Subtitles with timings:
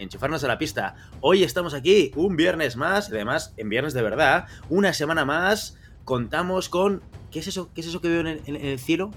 [0.00, 0.96] enchufarnos a la pista.
[1.20, 5.78] Hoy estamos aquí, un viernes más, y además en viernes de verdad, una semana más,
[6.04, 7.02] contamos con...
[7.30, 7.70] ¿Qué es eso?
[7.74, 9.12] ¿Qué es eso que veo en el, en el cielo?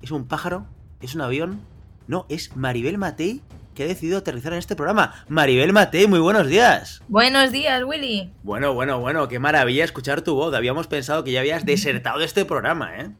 [0.00, 0.66] ¿Es un pájaro?
[1.00, 1.60] ¿Es un avión?
[2.06, 3.42] No, es Maribel Matei
[3.74, 5.24] que ha decidido aterrizar en este programa.
[5.28, 7.00] Maribel Matei, muy buenos días.
[7.06, 8.32] Buenos días, Willy.
[8.42, 10.52] Bueno, bueno, bueno, qué maravilla escuchar tu voz.
[10.52, 13.10] Habíamos pensado que ya habías desertado de este programa, ¿eh?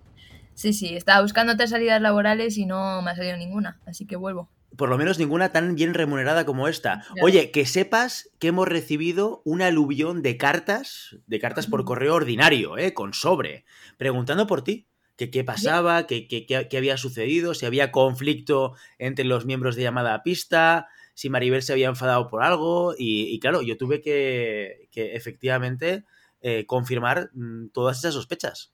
[0.55, 4.16] Sí, sí, estaba buscando otras salidas laborales y no me ha salido ninguna, así que
[4.16, 4.50] vuelvo.
[4.77, 7.05] Por lo menos ninguna tan bien remunerada como esta.
[7.22, 12.78] Oye, que sepas que hemos recibido un aluvión de cartas, de cartas por correo ordinario,
[12.78, 12.94] ¿eh?
[12.94, 13.64] Con sobre,
[13.96, 14.86] preguntando por ti
[15.19, 19.83] que qué pasaba, qué, qué, qué, había sucedido, si había conflicto entre los miembros de
[19.83, 22.94] llamada a pista, si Maribel se había enfadado por algo.
[22.96, 26.05] Y, y claro, yo tuve que, que efectivamente
[26.41, 28.72] eh, confirmar mmm, todas esas sospechas.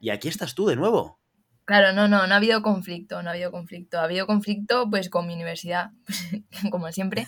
[0.00, 1.20] Y aquí estás tú de nuevo.
[1.64, 3.98] Claro, no, no, no ha habido conflicto, no ha habido conflicto.
[3.98, 5.90] Ha habido conflicto pues con mi universidad,
[6.70, 7.26] como siempre.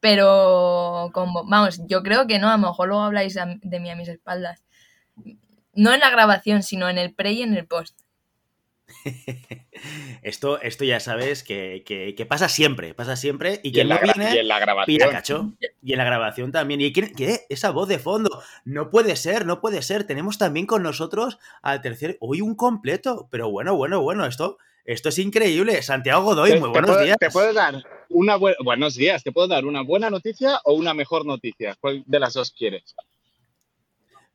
[0.00, 3.96] Pero, como, vamos, yo creo que no, a lo mejor luego habláis de mí a
[3.96, 4.62] mis espaldas.
[5.74, 8.00] No en la grabación, sino en el pre y en el post.
[10.22, 13.60] esto, esto ya sabes que, que, que, pasa siempre, pasa siempre.
[13.62, 15.10] Y que no viene, y en la grabación.
[15.10, 15.52] cacho.
[15.82, 16.80] Y en la grabación también.
[16.80, 17.42] ¿Y qué, qué?
[17.48, 18.42] Esa voz de fondo.
[18.64, 20.04] No puede ser, no puede ser.
[20.04, 22.16] Tenemos también con nosotros al tercer.
[22.20, 23.28] Hoy un completo.
[23.30, 24.58] Pero bueno, bueno, bueno, esto.
[24.84, 25.82] Esto es increíble.
[25.82, 27.16] Santiago Godoy, muy buenos puedo, días.
[27.18, 28.56] Te puedo dar una buena.
[28.62, 29.22] Buenos días.
[29.22, 31.76] ¿Te puedo dar una buena noticia o una mejor noticia?
[31.80, 32.94] ¿Cuál de las dos quieres?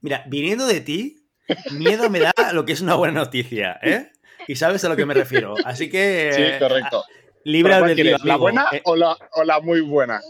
[0.02, 1.28] Mira, viniendo de ti,
[1.72, 4.12] miedo me da lo que es una buena noticia, ¿eh?
[4.48, 5.56] Y sabes a lo que me refiero.
[5.66, 6.32] Así que.
[6.36, 7.04] Sí, correcto.
[7.44, 8.18] Libre albedrío.
[8.24, 10.22] ¿La buena eh, o, la, o la muy buena?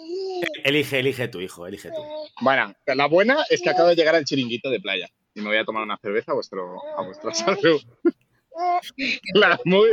[0.63, 2.01] Elige, elige tu hijo, elige tú.
[2.41, 5.57] Bueno, la buena es que acabo de llegar al chiringuito de playa y me voy
[5.57, 7.81] a tomar una cerveza a vuestro, a vuestra salud.
[9.33, 9.89] La muy,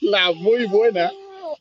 [0.00, 1.10] la muy buena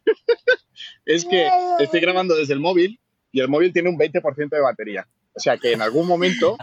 [1.05, 1.49] es que
[1.79, 2.99] estoy grabando desde el móvil
[3.31, 5.07] y el móvil tiene un 20% de batería.
[5.33, 6.57] O sea que en algún momento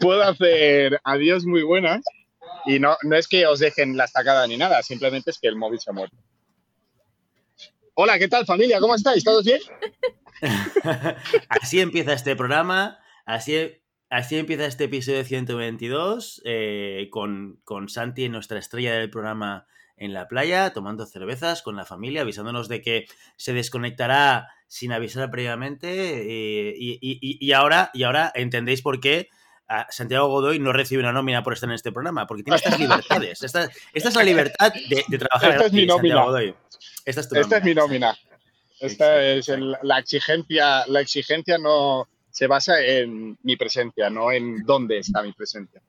[0.00, 2.02] puedo hacer adiós muy buenas
[2.68, 5.56] y no, no es que os dejen la estacada ni nada, simplemente es que el
[5.56, 6.16] móvil se ha muerto.
[7.94, 8.78] Hola, ¿qué tal familia?
[8.78, 9.24] ¿Cómo estáis?
[9.24, 9.60] ¿Todos bien?
[11.48, 13.56] así empieza este programa, así,
[14.10, 20.28] así empieza este episodio 122, eh, con, con Santi, nuestra estrella del programa en la
[20.28, 23.06] playa, tomando cervezas con la familia, avisándonos de que
[23.36, 25.88] se desconectará sin avisar previamente.
[25.88, 29.30] Eh, y, y, y, ahora, y ahora entendéis por qué
[29.90, 33.42] Santiago Godoy no recibe una nómina por estar en este programa, porque tiene estas libertades.
[33.42, 36.24] Esta, esta es la libertad de, de trabajar Esta es mi nómina.
[36.24, 36.54] Godoy.
[37.04, 37.58] Esta es tu Esta nómina.
[37.58, 38.18] es mi nómina.
[38.80, 40.86] Esta es el, la exigencia.
[40.86, 45.82] La exigencia no se basa en mi presencia, no en dónde está mi presencia.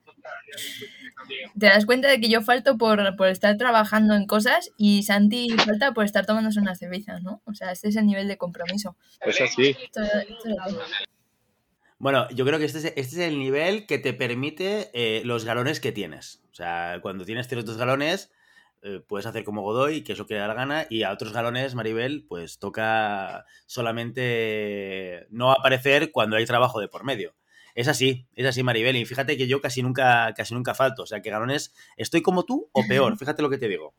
[1.60, 5.50] Te das cuenta de que yo falto por, por estar trabajando en cosas y Santi
[5.52, 7.42] falta por estar tomándose una cerveza, ¿no?
[7.46, 8.96] O sea, este es el nivel de compromiso.
[9.24, 9.76] Pues así.
[9.80, 11.10] Esto, esto es
[12.00, 15.44] bueno, yo creo que este es, este es el nivel que te permite eh, los
[15.44, 16.42] galones que tienes.
[16.52, 18.32] O sea, cuando tienes ciertos galones,
[18.82, 21.34] eh, puedes hacer como Godoy, que es lo que da la gana, y a otros
[21.34, 27.36] galones, Maribel, pues toca solamente no aparecer cuando hay trabajo de por medio.
[27.76, 28.96] Es así, es así, Maribel.
[28.96, 31.04] Y fíjate que yo casi nunca, casi nunca falto.
[31.04, 33.18] O sea, que galones, estoy como tú o peor.
[33.20, 33.94] Fíjate lo que te digo.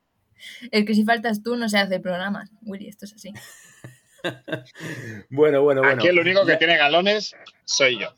[0.71, 3.32] Es que si faltas tú no se hace programas, Willy, esto es así.
[5.31, 5.97] bueno, bueno, bueno.
[5.97, 8.12] Aquí el único que tiene galones soy yo.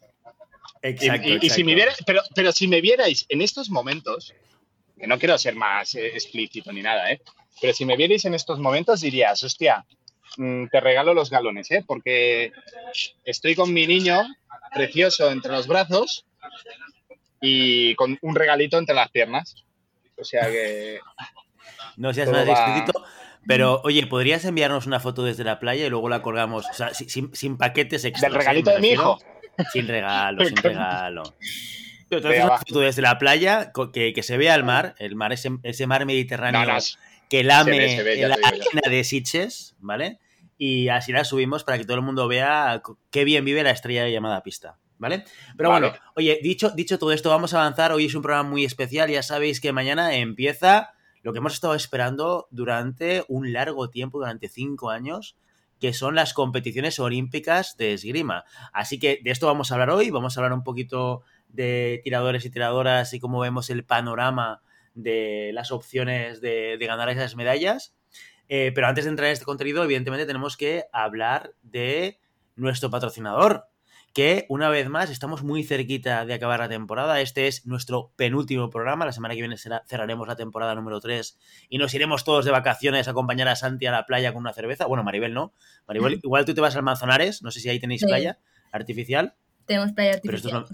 [0.82, 1.28] Exacto.
[1.28, 1.46] Y, y, exacto.
[1.46, 4.34] y si me vierais, pero, pero si me vierais en estos momentos,
[4.98, 7.20] que no quiero ser más eh, explícito ni nada, ¿eh?
[7.60, 9.84] Pero si me vierais en estos momentos dirías, hostia,
[10.36, 11.84] mmm, te regalo los galones, ¿eh?
[11.86, 12.52] Porque
[13.24, 14.22] estoy con mi niño
[14.72, 16.24] precioso entre los brazos
[17.40, 19.64] y con un regalito entre las piernas.
[20.16, 21.00] O sea que...
[21.96, 22.52] No seas más va...
[22.52, 23.04] explícito.
[23.46, 26.66] Pero, oye, ¿podrías enviarnos una foto desde la playa y luego la colgamos?
[26.70, 28.30] O sea, sin, sin paquetes extras.
[28.30, 29.18] ¿Del regalito de mi hijo?
[29.72, 31.22] Sin regalo, sin regalo.
[32.08, 35.32] Pero entonces una foto desde la playa que, que, se vea el mar, el mar,
[35.32, 36.78] ese, ese mar mediterráneo no, no,
[37.30, 40.18] que lame se ve, se ve, la arena de Sitges, ¿vale?
[40.58, 44.08] Y así la subimos para que todo el mundo vea qué bien vive la estrella
[44.08, 44.78] llamada pista.
[44.98, 45.24] ¿Vale?
[45.56, 45.88] Pero vale.
[45.88, 47.90] bueno, oye, dicho, dicho todo esto, vamos a avanzar.
[47.90, 49.10] Hoy es un programa muy especial.
[49.10, 54.48] Ya sabéis que mañana empieza lo que hemos estado esperando durante un largo tiempo, durante
[54.48, 55.36] cinco años,
[55.80, 58.44] que son las competiciones olímpicas de esgrima.
[58.72, 62.44] Así que de esto vamos a hablar hoy, vamos a hablar un poquito de tiradores
[62.44, 64.62] y tiradoras y cómo vemos el panorama
[64.94, 67.96] de las opciones de, ganar esas medallas.
[68.48, 72.20] Eh, pero antes de entrar en este contenido, evidentemente tenemos que hablar de
[72.54, 73.66] nuestro patrocinador,
[74.12, 77.20] que una vez más estamos muy cerquita de acabar la temporada.
[77.20, 79.06] Este es nuestro penúltimo programa.
[79.06, 81.38] La semana que viene cerraremos la temporada número 3
[81.68, 84.52] y nos iremos todos de vacaciones a acompañar a Santi a la playa con una
[84.52, 84.86] cerveza.
[84.86, 85.54] Bueno, Maribel no.
[85.86, 88.38] Maribel, igual tú te vas al Manzanares, no sé si ahí tenéis playa
[88.70, 89.34] artificial.
[89.66, 90.66] Tenemos playa artificial.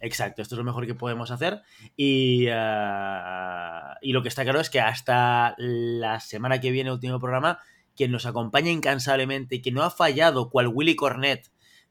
[0.00, 1.62] Exacto, esto es lo mejor que podemos hacer.
[1.96, 7.18] Y, ah, y lo que está claro es que hasta la semana que viene, último
[7.18, 7.60] programa,
[7.96, 11.50] quien nos acompaña incansablemente y que no ha fallado, cual Willy Cornet,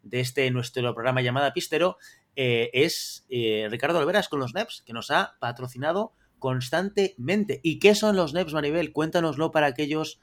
[0.09, 1.97] de este nuestro programa llamada Pistero
[2.35, 7.59] eh, es eh, Ricardo Olveras con los NEPs, que nos ha patrocinado constantemente.
[7.63, 8.93] ¿Y qué son los NEPs, Maribel?
[8.93, 10.19] Cuéntanoslo para aquellos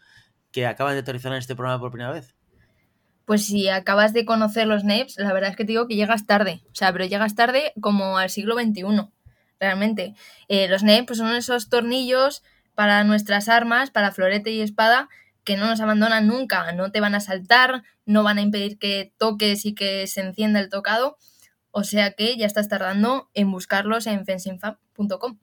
[0.52, 2.34] que acaban de aterrizar en este programa por primera vez.
[3.24, 6.26] Pues si acabas de conocer los NEPs, la verdad es que te digo que llegas
[6.26, 6.62] tarde.
[6.66, 8.84] O sea, pero llegas tarde como al siglo XXI,
[9.58, 10.14] realmente.
[10.48, 12.42] Eh, los NEPs pues son esos tornillos
[12.74, 15.08] para nuestras armas, para florete y espada,
[15.44, 19.12] que no nos abandonan nunca, no te van a saltar, no van a impedir que
[19.18, 21.16] toques y que se encienda el tocado,
[21.70, 25.38] o sea que ya estás tardando en buscarlos en fencingfab.com.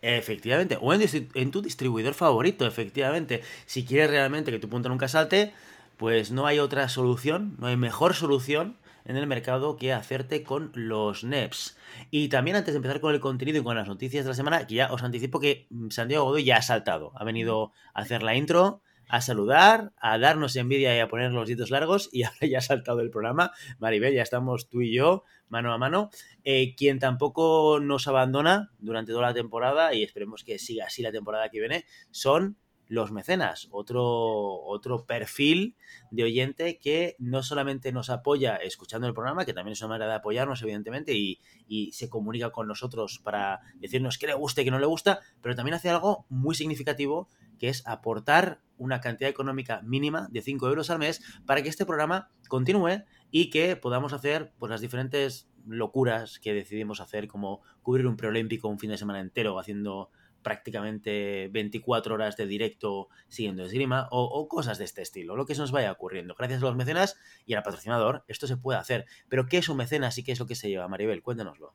[0.00, 3.42] Efectivamente, o en, tu distribuidor favorito, efectivamente.
[3.66, 5.52] Si quieres realmente que tu punto nunca salte,
[5.96, 8.76] pues no hay otra solución, no hay mejor solución
[9.08, 11.76] en el mercado que hacerte con los NEPs.
[12.10, 14.66] Y también antes de empezar con el contenido y con las noticias de la semana,
[14.66, 17.12] que ya os anticipo que Santiago Godoy ya ha saltado.
[17.16, 21.48] Ha venido a hacer la intro, a saludar, a darnos envidia y a poner los
[21.48, 23.50] ditos largos y ahora ya ha saltado el programa.
[23.78, 26.10] Maribel, ya estamos tú y yo mano a mano.
[26.44, 31.12] Eh, quien tampoco nos abandona durante toda la temporada y esperemos que siga así la
[31.12, 35.76] temporada que viene son los mecenas, otro, otro perfil
[36.10, 40.10] de oyente que no solamente nos apoya escuchando el programa, que también es una manera
[40.10, 44.64] de apoyarnos, evidentemente, y, y se comunica con nosotros para decirnos qué le gusta y
[44.64, 49.30] qué no le gusta, pero también hace algo muy significativo, que es aportar una cantidad
[49.30, 54.12] económica mínima de 5 euros al mes para que este programa continúe y que podamos
[54.12, 58.98] hacer pues, las diferentes locuras que decidimos hacer, como cubrir un preolímpico un fin de
[58.98, 60.10] semana entero haciendo
[60.48, 65.60] prácticamente 24 horas de directo siguiendo esgrima o, cosas de este estilo, lo que se
[65.60, 66.34] nos vaya ocurriendo.
[66.38, 69.04] Gracias a los mecenas y al patrocinador, esto se puede hacer.
[69.28, 71.22] Pero ¿qué es un mecenas y qué es lo que se lleva, Maribel?
[71.22, 71.74] Cuéntanoslo.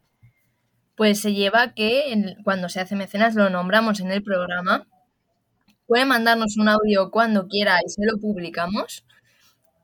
[0.96, 4.88] Pues se lleva que cuando se hace mecenas lo nombramos en el programa.
[5.86, 9.06] Puede mandarnos un audio cuando quiera y se lo publicamos.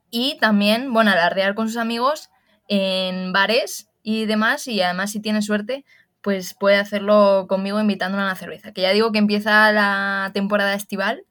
[0.09, 2.31] Y también, bueno, alarrear con sus amigos
[2.67, 4.67] en bares y demás.
[4.67, 5.85] Y además, si tiene suerte,
[6.21, 8.73] pues puede hacerlo conmigo invitándole a una cerveza.
[8.73, 11.23] Que ya digo que empieza la temporada estival,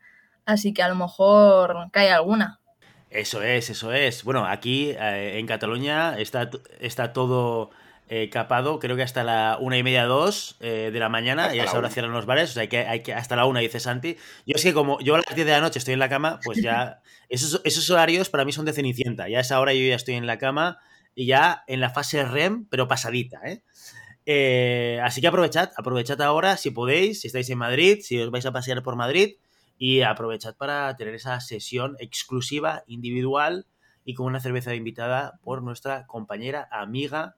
[0.46, 2.60] así que a lo mejor cae alguna.
[3.10, 4.24] Eso es, eso es.
[4.24, 7.70] Bueno, aquí eh, en Cataluña está, está todo
[8.10, 11.60] eh, capado, creo que hasta la una y media, dos eh, de la mañana, y
[11.60, 13.60] a esa hora cierran los bares, o sea, hay que, hay que hasta la una,
[13.60, 14.16] dice Santi.
[14.46, 16.40] Yo es que como yo a las 10 de la noche estoy en la cama,
[16.42, 19.28] pues ya, esos, esos horarios para mí son de cenicienta.
[19.28, 20.78] Ya a esa hora yo ya estoy en la cama
[21.14, 23.62] y ya en la fase REM, pero pasadita, ¿eh?
[24.30, 28.44] Eh, así que aprovechad, aprovechad ahora si podéis, si estáis en Madrid, si os vais
[28.44, 29.36] a pasear por Madrid
[29.78, 33.64] y aprovechad para tener esa sesión exclusiva, individual
[34.04, 37.36] y con una cerveza invitada por nuestra compañera, amiga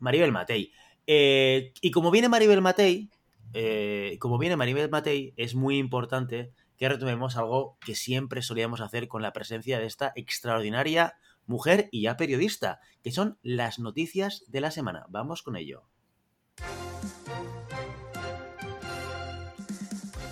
[0.00, 0.72] Maribel Matei.
[1.06, 3.08] Eh, y como viene Maribel Matei,
[3.54, 9.06] eh, como viene Maribel Matei, es muy importante que retomemos algo que siempre solíamos hacer
[9.06, 11.14] con la presencia de esta extraordinaria
[11.48, 15.06] mujer y ya periodista, que son las noticias de la semana.
[15.08, 15.88] Vamos con ello.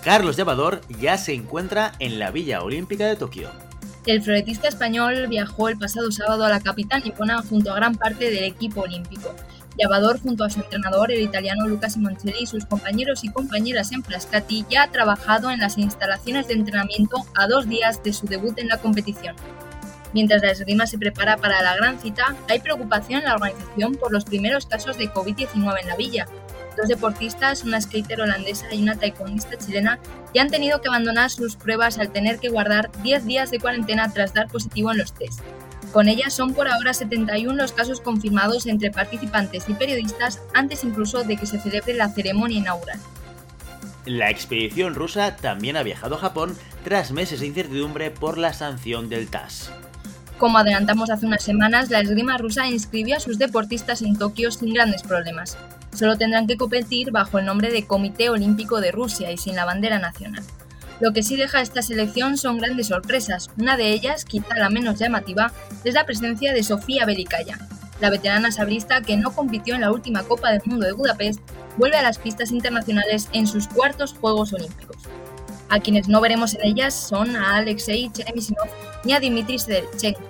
[0.03, 3.49] Carlos Llevador ya se encuentra en la Villa Olímpica de Tokio.
[4.05, 8.31] El floretista español viajó el pasado sábado a la capital nipona junto a gran parte
[8.31, 9.35] del equipo olímpico.
[9.77, 14.01] Llevador, junto a su entrenador, el italiano Lucas Simoncelli, y sus compañeros y compañeras en
[14.01, 18.57] Frascati, ya ha trabajado en las instalaciones de entrenamiento a dos días de su debut
[18.59, 19.35] en la competición.
[20.17, 24.11] Mientras la esgrima se prepara para la gran cita, hay preocupación en la organización por
[24.11, 26.27] los primeros casos de COVID-19 en la villa.
[26.75, 29.99] Dos deportistas, una skater holandesa y una taekwondista chilena,
[30.33, 34.11] ya han tenido que abandonar sus pruebas al tener que guardar 10 días de cuarentena
[34.11, 35.41] tras dar positivo en los test.
[35.93, 41.25] Con ellas son por ahora 71 los casos confirmados entre participantes y periodistas antes incluso
[41.25, 42.99] de que se celebre la ceremonia inaugural.
[44.05, 49.09] La expedición rusa también ha viajado a Japón tras meses de incertidumbre por la sanción
[49.09, 49.71] del TAS.
[50.37, 54.71] Como adelantamos hace unas semanas, la esgrima rusa inscribió a sus deportistas en Tokio sin
[54.71, 55.57] grandes problemas.
[55.93, 59.65] Solo tendrán que competir bajo el nombre de Comité Olímpico de Rusia y sin la
[59.65, 60.43] bandera nacional.
[60.99, 63.49] Lo que sí deja esta selección son grandes sorpresas.
[63.57, 65.51] Una de ellas, quizá la menos llamativa,
[65.83, 67.57] es la presencia de Sofía Belicaya.
[67.99, 71.39] La veterana sabrista que no compitió en la última Copa del Mundo de Budapest
[71.77, 74.97] vuelve a las pistas internacionales en sus cuartos Juegos Olímpicos.
[75.69, 78.67] A quienes no veremos en ellas son a Alexei Cheremisinov
[79.03, 80.21] ni a Dimitri Sedchenko.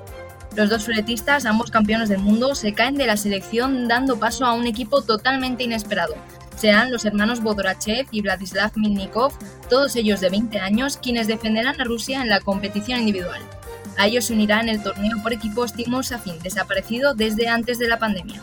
[0.55, 4.53] Los dos fletistas, ambos campeones del mundo, se caen de la selección dando paso a
[4.53, 6.15] un equipo totalmente inesperado,
[6.57, 9.31] serán los hermanos Bodorachev y Vladislav Milnikov,
[9.69, 13.41] todos ellos de 20 años, quienes defenderán a Rusia en la competición individual.
[13.97, 17.87] A ellos se unirá en el torneo por equipos Timur Safin, desaparecido desde antes de
[17.87, 18.41] la pandemia.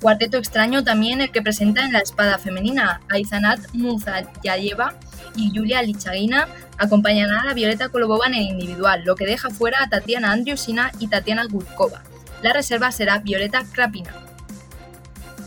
[0.00, 4.94] Cuarteto extraño también el que presenta en la espada femenina Aizanat Muzayayeva
[5.36, 9.88] y Yulia Lichagina acompañarán a Violeta Kolobova en el individual, lo que deja fuera a
[9.88, 12.02] Tatiana Andriusina y Tatiana Gudkova.
[12.42, 14.14] La reserva será Violeta Krapina.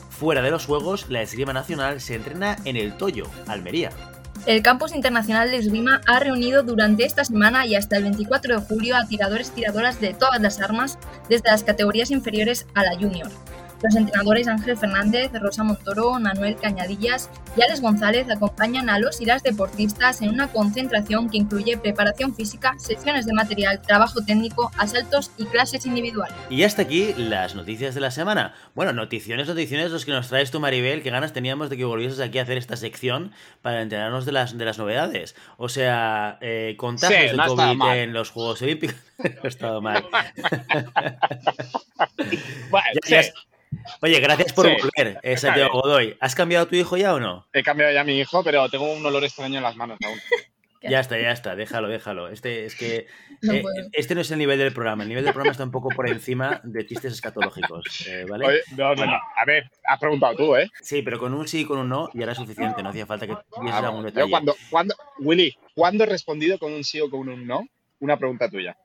[0.09, 3.89] Fuera de los Juegos, la esgrima nacional se entrena en el Toyo, Almería.
[4.45, 8.65] El Campus Internacional de Esgrima ha reunido durante esta semana y hasta el 24 de
[8.65, 10.97] julio a tiradores y tiradoras de todas las armas,
[11.29, 13.31] desde las categorías inferiores a la junior.
[13.83, 19.25] Los entrenadores Ángel Fernández, Rosa Montoro, Manuel Cañadillas y Alex González acompañan a los y
[19.25, 25.31] las deportistas en una concentración que incluye preparación física, secciones de material, trabajo técnico, asaltos
[25.37, 26.35] y clases individuales.
[26.49, 28.53] Y hasta aquí las noticias de la semana.
[28.73, 31.03] Bueno, noticiones, noticiones los que nos traes tú, Maribel.
[31.03, 34.57] Qué ganas teníamos de que volvieses aquí a hacer esta sección para enterarnos de las,
[34.57, 35.35] de las novedades.
[35.57, 38.95] O sea, eh, contagios Sí, de no estado COVID en los Juegos Olímpicos.
[39.17, 40.05] no ha estado mal.
[42.69, 43.33] Bueno, Ya- sí, ya-
[44.01, 45.81] Oye, gracias por Sí, volver, eh, Santiago.
[45.81, 46.17] Godoy.
[46.19, 47.47] ¿Has cambiado a tu hijo ya o no?
[47.53, 50.17] he cambiado ya a mi hijo, pero tengo un olor extraño en las manos aún.
[50.85, 52.27] Ya está, ya está, déjalo, déjalo.
[52.27, 53.07] Este es que
[53.41, 53.63] No eh,
[53.93, 55.03] este no es el nivel del programa.
[55.03, 58.45] El nivel del programa está un poco por encima de chistes escatológicos, eh, ¿vale?
[58.47, 59.13] Oye, no, no, no.
[59.13, 60.69] A ver, has preguntado tú, ¿eh?
[60.81, 62.83] Sí, pero con un sí y con un no ya era suficiente.
[62.83, 64.29] No hacía falta que dieses Ah, algún yo detalle.
[64.29, 67.65] cuando, cuando, Willy, ¿cuándo he respondido con un sí o con un no?
[68.01, 68.75] Una pregunta tuya.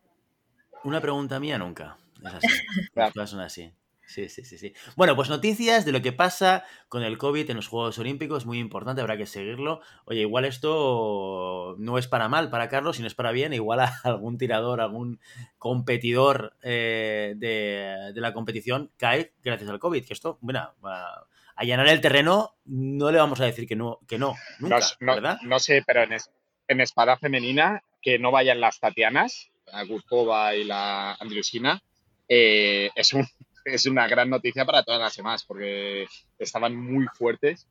[0.85, 1.97] Una pregunta mía nunca.
[2.25, 2.47] Es así.
[2.95, 3.73] Las cosas son así.
[4.09, 4.73] Sí, sí, sí, sí.
[4.97, 8.59] Bueno, pues noticias de lo que pasa con el COVID en los Juegos Olímpicos, muy
[8.59, 9.83] importante, habrá que seguirlo.
[10.07, 13.53] Oye, igual esto no es para mal para Carlos, sino es para bien.
[13.53, 15.21] Igual a algún tirador, algún
[15.59, 20.05] competidor eh, de, de la competición cae gracias al COVID.
[20.07, 24.19] Que esto, bueno, a allanar el terreno no le vamos a decir que no, que
[24.19, 25.39] no nunca, No, no- ¿verdad?
[25.43, 26.31] no sé, pero en, es-
[26.67, 31.83] en espada femenina, que no vayan las Tatianas, la Gurkova y la Andriusina,
[32.29, 33.27] eh, es, un,
[33.75, 36.07] es una gran noticia para todas las demás, porque
[36.39, 37.67] estaban muy fuertes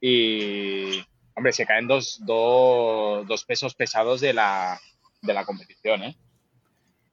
[0.00, 4.78] y, hombre, se caen dos, dos, dos pesos pesados de la,
[5.22, 6.16] de la competición, ¿eh?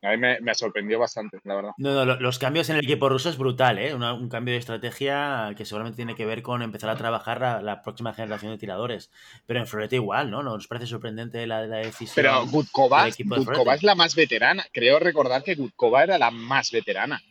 [0.06, 1.72] A mí me, me sorprendió bastante, la verdad.
[1.78, 3.94] No, no, lo- los cambios en el equipo ruso es brutal, ¿eh?
[3.96, 7.62] Una- un cambio de estrategia que seguramente tiene que ver con empezar a trabajar la,
[7.62, 9.12] la próxima generación de tiradores.
[9.46, 10.44] Pero en Florete igual, ¿no?
[10.44, 12.16] ¿Nos parece sorprendente la, la decisión?
[12.16, 14.66] Pero Gutkova, de Gutkova es la más veterana.
[14.74, 17.22] Creo recordar que Gutkova era la más veterana.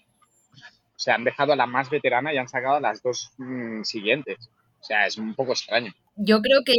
[0.96, 3.82] O sea, han dejado a la más veterana y han sacado a las dos mm,
[3.82, 4.50] siguientes.
[4.80, 5.92] O sea, es un poco extraño.
[6.16, 6.74] Yo creo que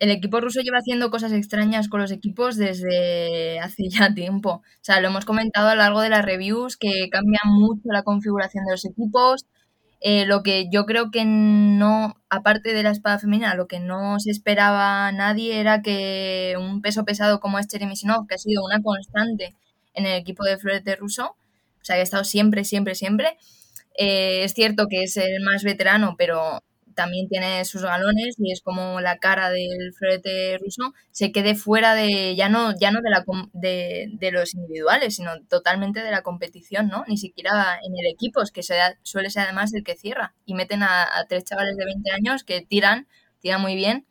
[0.00, 4.50] el, equipo ruso lleva haciendo cosas extrañas con los equipos desde hace ya tiempo.
[4.50, 8.02] O sea, lo hemos comentado a lo largo de las reviews, que cambia mucho la
[8.04, 9.46] configuración de los equipos.
[10.00, 14.20] Eh, lo que yo creo que no, aparte de la espada femenina, lo que no
[14.20, 18.82] se esperaba nadie era que un peso pesado como es Cheremisinov, que ha sido una
[18.82, 19.56] constante
[19.94, 21.36] en el equipo de florete ruso,
[21.84, 23.36] o sea, que ha estado siempre, siempre, siempre.
[23.96, 26.62] eh, es cierto que es el más veterano, pero
[26.94, 31.94] también tiene sus galones y es como la cara del florete ruso, se quede fuera
[31.94, 36.22] de, ya no, ya no de, la, de, de los individuales, sino totalmente de la
[36.22, 37.04] competición, ¿no?
[37.08, 38.62] Ni siquiera en el equipo, es que
[39.02, 40.34] suele ser además el que cierra.
[40.46, 43.08] Y meten a, tres chavales de 20 años que tiran,
[43.40, 44.06] tiran muy bien,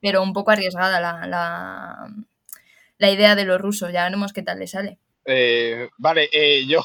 [0.00, 2.08] pero un poco arriesgada la, la,
[2.98, 4.98] la idea de los rusos, ya veremos qué tal le sale.
[5.24, 6.82] Eh, vale, eh, yo,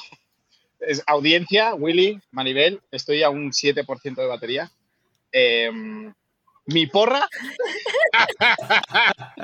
[0.88, 4.72] es audiencia, Willy, Maribel, estoy a un 7% de batería.
[5.32, 5.70] Eh,
[6.66, 7.28] mi porra,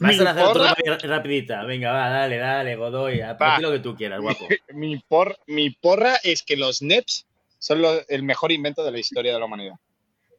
[0.00, 1.64] Vas a hacer porra- rapi- rapidita.
[1.64, 3.20] Venga, va, dale, dale, Godoy.
[3.20, 3.56] A Va.
[3.56, 4.46] ti lo que tú quieras, guapo.
[4.72, 7.26] mi, por, mi porra es que los NEPs
[7.58, 9.74] son el mejor invento de la historia de la humanidad.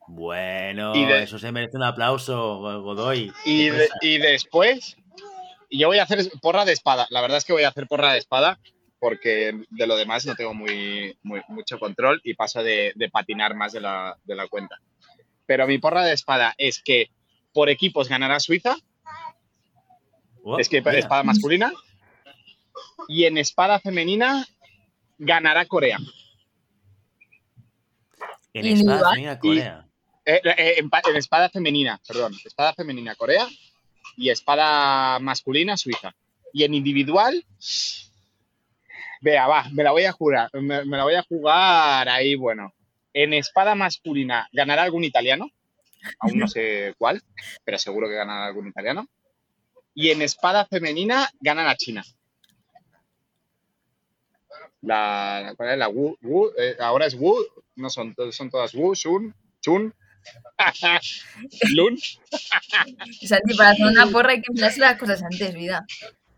[0.08, 3.32] Bueno, de- eso se merece un aplauso, Go- Godoy.
[3.46, 4.98] Y, de- y después,
[5.70, 7.06] yo voy a hacer porra de espada.
[7.10, 8.58] La verdad es que voy a hacer porra de espada
[9.00, 13.56] porque de lo demás no tengo muy, muy- mucho control y paso de, de patinar
[13.56, 14.78] más de la, de la cuenta.
[15.46, 17.10] Pero mi porra de espada es que
[17.54, 18.76] por equipos ganará Suiza,
[20.58, 20.98] es que mira.
[20.98, 21.72] espada masculina,
[23.08, 24.46] y en espada femenina
[25.18, 25.98] ganará Corea.
[28.54, 29.86] En espada femenina, Corea.
[30.26, 33.48] Eh, eh, en, en espada femenina, perdón, espada femenina Corea
[34.18, 36.14] y espada masculina suiza.
[36.54, 37.46] Y en individual,
[39.22, 42.74] vea, va, me la voy a jugar, me, la voy a jugar ahí, bueno.
[43.14, 45.50] En espada masculina, ¿ganará algún italiano?
[46.20, 47.22] Aún no sé cuál,
[47.66, 49.08] pero seguro que ganará algún italiano.
[49.94, 52.04] Y en espada femenina, gana la China.
[54.82, 55.78] La, ¿cuál es?
[55.78, 56.18] La Wu,
[56.58, 57.36] eh, ahora es Wu,
[57.76, 59.94] no son, son todas Wu, Shun, Chun,
[61.76, 61.98] Lun.
[61.98, 65.86] Santi, para hacer una porra hay que mirarse las cosas antes, vida.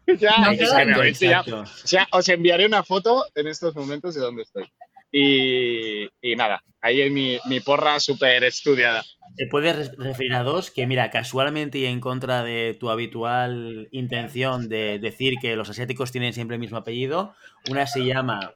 [0.20, 0.86] Ya, No, es que claro.
[0.88, 1.60] me habéis pillado.
[1.62, 1.82] Exacto.
[1.84, 4.66] O sea, os enviaré una foto en estos momentos de dónde estoy.
[5.14, 9.04] Y, y nada, ahí es mi, mi porra súper estudiada.
[9.36, 13.90] Te puedes re- referir a dos que, mira, casualmente y en contra de tu habitual
[13.92, 17.34] intención de decir que los asiáticos tienen siempre el mismo apellido,
[17.70, 18.54] una se llama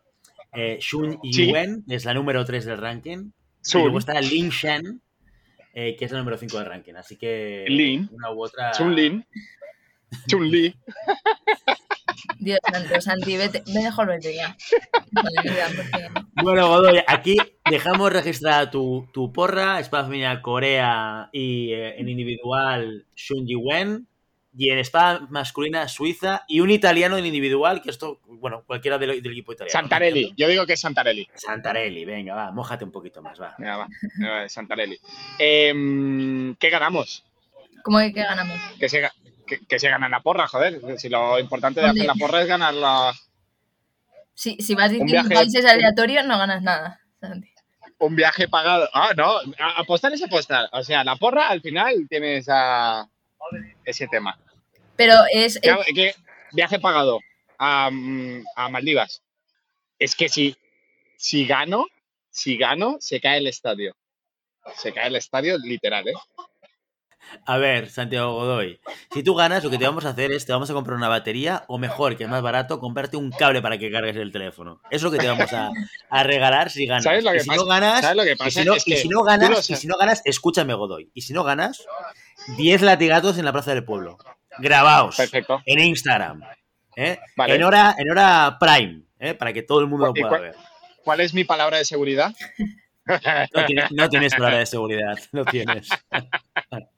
[0.54, 1.48] eh, Shun Sí.
[1.52, 3.32] Yuen, que es la número 3 del ranking,
[3.74, 5.02] y luego está Lin Shen,
[5.74, 6.94] eh, que es la número 5 del ranking.
[6.96, 8.08] Así que Lin.
[8.14, 8.72] una u otra.
[8.72, 9.26] Chun Lin,
[10.28, 10.76] Chun Li.
[12.40, 14.56] Dios santo, Santi, vete, ve mejor vete ya.
[16.44, 17.36] Bueno, Godoy, aquí
[17.70, 24.08] dejamos registrada tu, tu porra, espada femenina Corea y eh, en individual Shun Wen
[24.58, 29.22] y en espada masculina Suiza y un italiano en individual, que esto, bueno, cualquiera del,
[29.22, 29.72] del equipo italiano.
[29.72, 31.28] Santarelli, yo digo que es Santarelli.
[31.34, 33.56] Santarelli, venga, va, mójate un poquito más, va.
[33.58, 34.98] Venga, va, Santarelli.
[35.40, 37.26] Em, ¿Qué ganamos?
[37.84, 38.58] ¿Cómo que, que ganamos?
[38.80, 39.02] Que se,
[39.48, 40.82] que, que se gana la porra, joder.
[41.00, 43.14] Si lo importante de hacer la porra es ganar la,
[44.34, 47.00] Si, si vas diciendo viaje- países aleatorios, no ganas nada,
[48.00, 48.90] un viaje pagado.
[48.94, 49.38] Ah, no,
[49.78, 50.68] apostar es apostar.
[50.74, 53.08] O sea, la porra al final tiene esa,
[53.86, 54.38] ese tema.
[54.98, 56.16] Pero es, ¿Qué, es- qué-
[56.52, 57.20] viaje pagado
[57.58, 59.22] a, mm, a Maldivas.
[60.00, 60.56] Es que si,
[61.18, 61.86] si gano,
[62.30, 63.96] si gano, se cae el estadio.
[64.76, 66.14] Se cae el estadio literal, ¿eh?
[67.46, 68.80] A ver, Santiago Godoy,
[69.14, 71.08] si tú ganas, lo que te vamos a hacer es te vamos a comprar una
[71.10, 74.80] batería o mejor, que es más barato, comprarte un cable para que cargues el teléfono.
[74.90, 75.70] Eso es lo que te vamos a,
[76.10, 77.04] a regalar si ganas.
[77.04, 77.60] ¿Sabes lo que si pasa?
[77.62, 78.52] no ganas, ¿Sabes lo que y pasa?
[78.52, 81.12] si no, Es y si no ganas, y si no ganas, escúchame Godoy.
[81.14, 81.86] Y si no ganas,
[82.58, 84.18] 10 latigatos en la plaza del pueblo.
[84.60, 85.62] Grabaos Perfecto.
[85.66, 86.42] en Instagram.
[86.96, 87.20] ¿eh?
[87.36, 87.56] Vale.
[87.56, 89.34] En hora, en hora prime, ¿eh?
[89.34, 90.56] para que todo el mundo lo ¿Y pueda cuál- ver.
[91.04, 92.34] ¿Cuál es mi palabra de seguridad?
[93.06, 95.88] No tienes, no tienes palabra de seguridad, no tienes.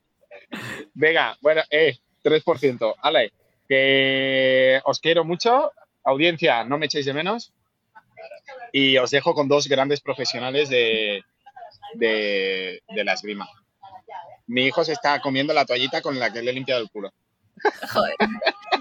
[0.94, 2.96] Venga, bueno, eh, 3%.
[3.02, 3.32] Ale,
[3.68, 5.72] que os quiero mucho.
[6.04, 7.52] Audiencia, no me echéis de menos.
[8.72, 11.24] Y os dejo con dos grandes profesionales de,
[11.96, 13.48] de, de la esgrima.
[14.48, 17.12] Mi hijo se está comiendo la toallita con la que le he limpiado el culo.
[17.92, 18.16] joder.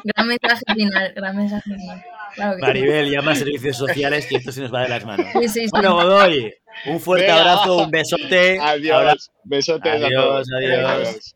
[0.04, 2.04] Gran mensaje final, gran mensaje final.
[2.34, 2.58] Claro.
[2.58, 5.26] Maribel, llama a servicios sociales que esto se nos va de las manos.
[5.32, 5.68] Sí, sí, sí.
[5.70, 6.54] Bueno, Godoy,
[6.86, 7.40] un fuerte Venga.
[7.40, 8.58] abrazo, un besote.
[8.60, 8.94] Adiós.
[8.96, 11.34] Ahora Besotes a Adiós, adiós.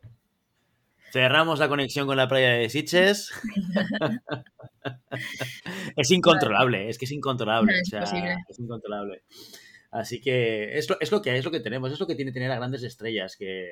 [1.11, 3.31] Cerramos la conexión con la playa de Sitges.
[5.95, 7.73] es incontrolable, es que es incontrolable.
[7.73, 9.23] No, o es sea, es incontrolable.
[9.91, 12.31] Así que es lo, es lo que es lo que tenemos, es lo que tiene
[12.31, 13.69] tener a grandes estrellas, que,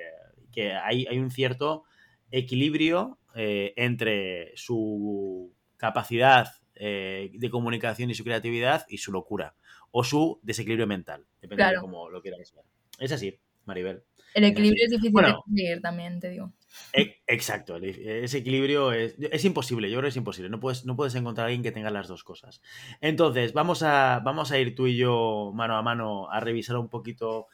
[0.51, 1.83] que hay, hay un cierto
[2.29, 9.55] equilibrio eh, entre su capacidad eh, de comunicación y su creatividad y su locura.
[9.91, 11.25] O su desequilibrio mental.
[11.41, 11.81] Depende de Claro.
[11.81, 12.65] cómo lo quieras ver.
[12.99, 14.03] Es así, Maribel.
[14.35, 16.53] El equilibrio es difícil de conseguir también, te digo.
[16.93, 21.15] E- Exacto, ese equilibrio es, imposible, yo creo que es imposible, no puedes, no puedes
[21.15, 22.61] encontrar a alguien que tenga las dos cosas.
[23.01, 26.89] Entonces, vamos a, vamos a ir tú y yo mano a mano a revisar un
[26.89, 27.47] poquito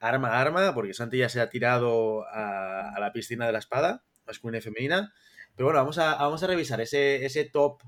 [0.00, 3.58] arma a arma, porque Santi ya se ha tirado a, a la piscina de la
[3.58, 5.12] espada, masculina y femenina,
[5.54, 7.82] pero bueno, vamos a, vamos a revisar ese, ese top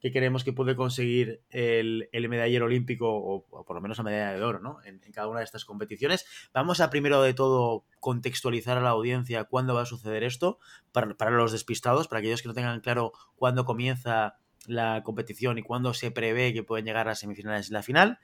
[0.00, 4.32] que queremos que puede conseguir el, el medallero olímpico, o, por lo menos la medalla
[4.32, 4.78] de oro, ¿no?
[4.84, 6.24] En, cada una de estas competiciones.
[6.54, 10.58] Vamos a primero de todo contextualizar a la audiencia cuándo va a suceder esto,
[10.92, 14.36] para, para los despistados, para aquellos que no tengan claro cuándo comienza
[14.66, 18.18] la competición y cuándo se prevé que pueden llegar a semifinales y la final,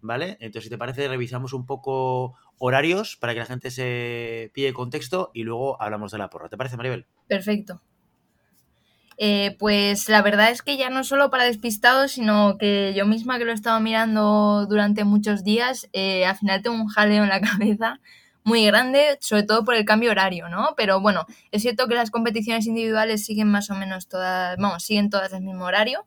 [0.00, 0.36] ¿vale?
[0.40, 5.30] Entonces, si te parece, revisamos un poco horarios para que la gente se pille contexto
[5.32, 6.48] y luego hablamos de la porra.
[6.48, 7.06] ¿Te parece, Maribel?
[7.28, 7.82] Perfecto.
[9.18, 13.38] Eh, pues la verdad es que ya no solo para despistados, sino que yo misma
[13.38, 17.28] que lo he estado mirando durante muchos días, eh, al final tengo un jaleo en
[17.28, 18.00] la cabeza
[18.44, 20.74] muy grande, sobre todo por el cambio horario, ¿no?
[20.76, 25.10] Pero bueno, es cierto que las competiciones individuales siguen más o menos todas, vamos, siguen
[25.10, 26.06] todas el mismo horario,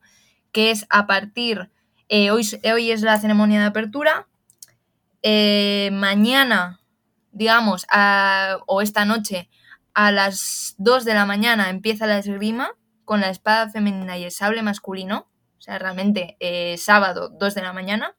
[0.52, 1.70] que es a partir,
[2.10, 4.28] eh, hoy, hoy es la ceremonia de apertura,
[5.92, 6.80] mañana,
[7.32, 7.88] digamos,
[8.68, 9.50] o esta noche,
[9.96, 12.74] a las 2 de la mañana empieza la esgrima
[13.06, 15.30] con la espada femenina y el sable masculino.
[15.58, 18.16] O sea, realmente eh, sábado 2 de la mañana.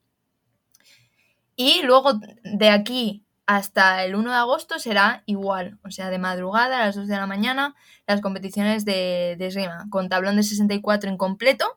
[1.55, 6.83] Y luego de aquí hasta el 1 de agosto será igual, o sea, de madrugada
[6.83, 11.11] a las 2 de la mañana, las competiciones de, de esgrima, con tablón de 64
[11.11, 11.77] incompleto.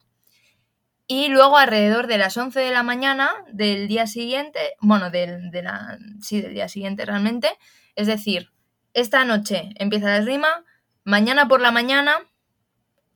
[1.06, 5.64] Y luego alrededor de las 11 de la mañana del día siguiente, bueno, del, de
[5.64, 7.50] la, sí, del día siguiente realmente,
[7.96, 8.52] es decir,
[8.94, 10.66] esta noche empieza la esgrima,
[11.04, 12.18] mañana por la mañana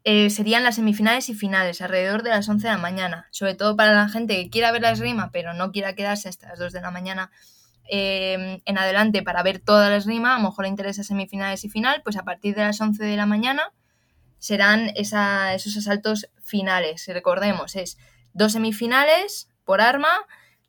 [0.06, 3.28] eh, serían las semifinales y finales, alrededor de las 11 de la mañana.
[3.32, 6.50] Sobre todo para la gente que quiera ver la esgrima, pero no quiera quedarse hasta
[6.50, 7.32] las 2 de la mañana
[7.90, 11.70] eh, en adelante para ver toda la esgrima, a lo mejor le interesa semifinales y
[11.70, 13.72] final, pues a partir de las 11 de la mañana
[14.40, 17.06] serán esos asaltos finales.
[17.08, 17.98] Recordemos, es
[18.34, 20.12] dos semifinales por arma,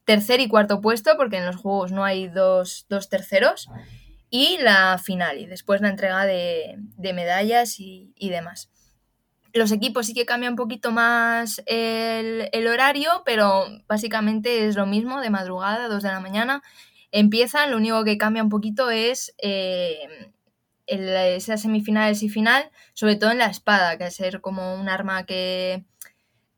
[0.04, 3.68] tercer y cuarto puesto, porque en los juegos no hay dos, terceros,
[4.30, 8.70] y la final, y después la entrega de, medallas y demás.
[9.54, 15.20] Los equipos sí que cambian un poquito más el, horario, pero básicamente es lo mismo,
[15.20, 16.60] de madrugada, 2 de la mañana.
[17.12, 20.32] Empiezan, lo único que cambia un poquito es eh,
[20.86, 25.24] esas semifinales y final, sobre todo en la espada, que al ser como un arma
[25.24, 25.84] que,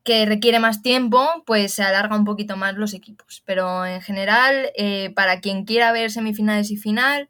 [0.03, 3.43] que requiere más tiempo, pues se alarga un poquito más los equipos.
[3.45, 7.29] Pero en general, eh, para quien quiera ver semifinales y final,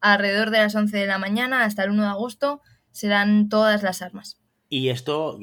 [0.00, 4.02] alrededor de las 11 de la mañana hasta el 1 de agosto serán todas las
[4.02, 4.43] armas.
[4.68, 5.38] Y esto,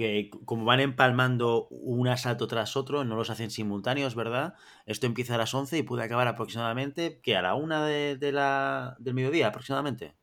[0.46, 4.56] como van empalmando un asalto tras otro, no los hacen simultáneos, ¿verdad?
[4.86, 8.96] Esto empieza a las 11 y puede acabar aproximadamente, que a la una de, la,
[9.00, 10.16] del mediodía aproximadamente.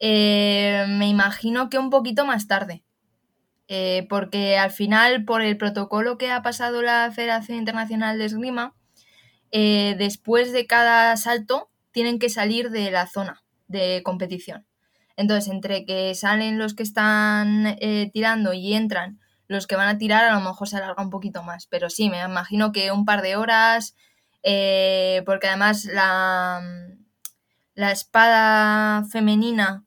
[0.00, 2.84] Eh, me imagino que un poquito más tarde.
[3.68, 8.74] Eh, porque al final, por el protocolo que ha pasado la Federación Internacional de Esgrima,
[9.50, 14.66] eh, después de cada asalto tienen que salir de la zona de competición.
[15.16, 19.98] Entonces, entre que salen los que están eh, tirando y entran los que van a
[19.98, 21.66] tirar, a lo mejor se alarga un poquito más.
[21.66, 23.94] Pero sí, me imagino que un par de horas,
[24.42, 26.62] eh, porque además la,
[27.74, 29.84] la espada femenina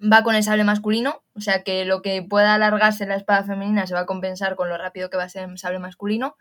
[0.00, 3.86] va con el sable masculino, o sea que lo que pueda alargarse la espada femenina
[3.86, 6.36] se va a compensar con lo rápido que va a ser el sable masculino.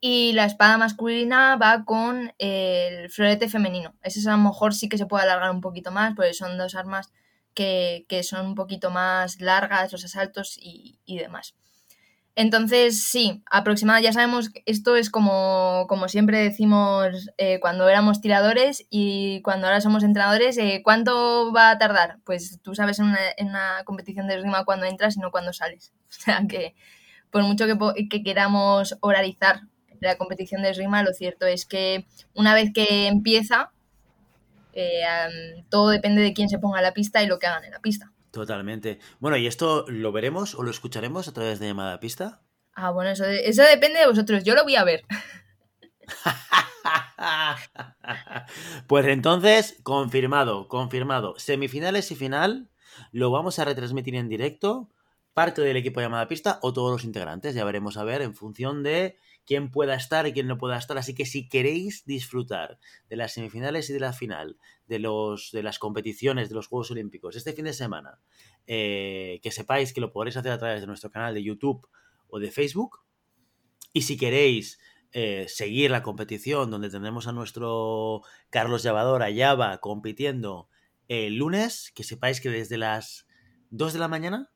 [0.00, 3.94] Y la espada masculina va con el florete femenino.
[4.02, 6.74] Ese a lo mejor sí que se puede alargar un poquito más, porque son dos
[6.74, 7.12] armas
[7.54, 11.54] que, son un poquito más largas, los asaltos y, demás.
[12.36, 18.20] Entonces, sí, aproximadamente ya sabemos que esto es como, como siempre decimos eh, cuando éramos
[18.22, 22.18] tiradores y cuando ahora somos entrenadores, eh, ¿cuánto va a tardar?
[22.24, 25.52] Pues tú sabes en una, en una competición de esgrima cuando entras y no cuando
[25.52, 25.92] sales.
[26.08, 26.74] O sea que
[27.30, 29.62] por mucho que, que queramos oralizar
[30.00, 33.72] la competición de esgrima, lo cierto es que una vez que empieza,
[34.72, 35.02] eh,
[35.68, 38.12] todo depende de quién se ponga la pista y lo que hagan en la pista.
[38.30, 39.00] Totalmente.
[39.18, 42.42] Bueno, ¿y esto lo veremos o lo escucharemos a través de llamada pista?
[42.74, 44.44] Ah, bueno, eso, eso depende de vosotros.
[44.44, 45.02] Yo lo voy a ver.
[48.86, 51.34] pues entonces, confirmado, confirmado.
[51.38, 52.70] Semifinales y final
[53.12, 54.88] lo vamos a retransmitir en directo.
[55.34, 57.54] Parte del equipo de llamada pista o todos los integrantes.
[57.54, 59.18] Ya veremos a ver en función de
[59.50, 60.96] quién pueda estar y quién no pueda estar.
[60.96, 65.64] Así que si queréis disfrutar de las semifinales y de la final, de, los, de
[65.64, 68.20] las competiciones de los Juegos Olímpicos este fin de semana,
[68.68, 71.84] eh, que sepáis que lo podréis hacer a través de nuestro canal de YouTube
[72.28, 73.00] o de Facebook.
[73.92, 74.78] Y si queréis
[75.10, 80.68] eh, seguir la competición donde tendremos a nuestro Carlos Llavador, Ayaba, compitiendo
[81.08, 83.26] el lunes, que sepáis que desde las
[83.70, 84.52] 2 de la mañana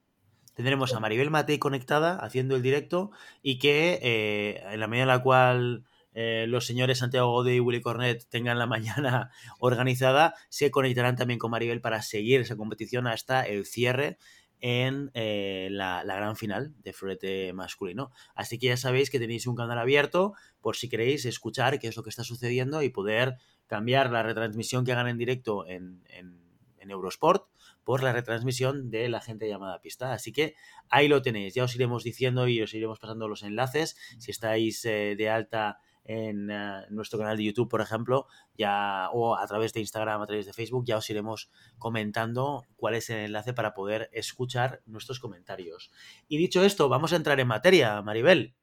[0.55, 3.11] tendremos a Maribel Matei conectada haciendo el directo
[3.43, 7.61] y que eh, en la medida en la cual eh, los señores Santiago Godoy y
[7.61, 13.07] Willy Cornet tengan la mañana organizada, se conectarán también con Maribel para seguir esa competición
[13.07, 14.19] hasta el cierre
[14.61, 18.11] en eh, la, la, gran final de florete masculino.
[18.35, 21.97] Así que ya sabéis que tenéis un canal abierto por si queréis escuchar qué es
[21.97, 23.37] lo que está sucediendo y poder
[23.67, 26.44] cambiar la retransmisión que hagan en directo en, en,
[26.85, 27.49] en Eurosport
[27.83, 30.13] por la retransmisión de la gente llamada pista.
[30.13, 30.55] Así que
[30.89, 33.97] ahí lo tenéis, ya os iremos diciendo y os iremos pasando los enlaces.
[34.19, 39.37] Si estáis eh, de alta en eh, nuestro canal de YouTube, por ejemplo, ya o
[39.37, 43.19] a través de Instagram, a través de Facebook, ya os iremos comentando cuál es el
[43.19, 45.91] enlace para poder escuchar nuestros comentarios.
[46.29, 48.55] Y dicho esto, vamos a entrar en materia, Maribel.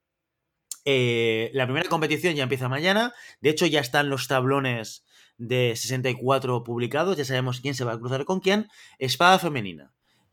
[0.86, 3.14] Eh, la primera competición ya empieza mañana.
[3.40, 5.06] De hecho, ya están los tablones
[5.42, 8.68] de 64 publicados, ya sabemos quién se va a cruzar con quién.
[9.00, 9.92] Espada femenina.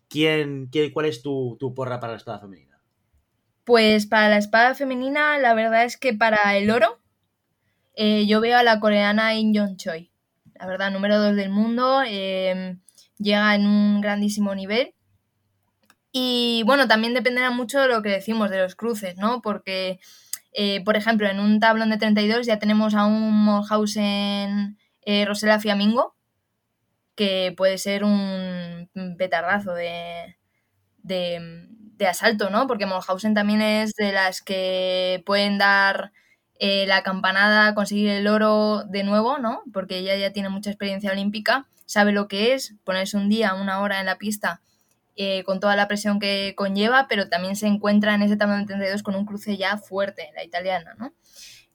[0.08, 2.78] ¿Quién, ¿Cuál es tu, porra para la espada femenina?
[3.64, 6.98] Pues para la espada femenina, la verdad es que para el oro,
[7.94, 10.10] eh, yo veo a la coreana In Jong Choi.
[10.54, 12.80] La verdad, número 2 del mundo, em,
[13.18, 14.94] llega en un grandísimo nivel.
[16.12, 19.40] Y bueno, también dependerá mucho de lo que decimos de los cruces, ¿no?
[19.40, 20.00] Porque,
[20.52, 24.78] eh, por ejemplo, en un tablón de 32 ya tenemos a un Morhausen
[25.10, 26.14] eh, Rosela Fiamingo,
[27.14, 30.36] que puede ser un petardazo de,
[31.02, 32.66] de, asalto, ¿no?
[32.66, 36.12] Porque Molhausen también es de las que pueden dar
[36.60, 39.62] eh, la campanada, conseguir el oro de nuevo, ¿no?
[39.72, 43.80] Porque ella ya tiene mucha experiencia olímpica, sabe lo que es ponerse un día, una
[43.80, 44.60] hora en la pista
[45.16, 49.02] eh, con toda la presión que conlleva, pero también se encuentra en ese tamaño 32
[49.02, 51.14] con un cruce ya fuerte, la italiana, ¿no?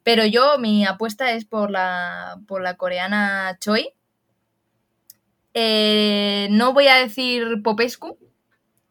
[0.04, 3.94] Pero yo, mi apuesta es por la, por la coreana Choi.
[5.54, 8.18] Eh, no voy a decir Popescu,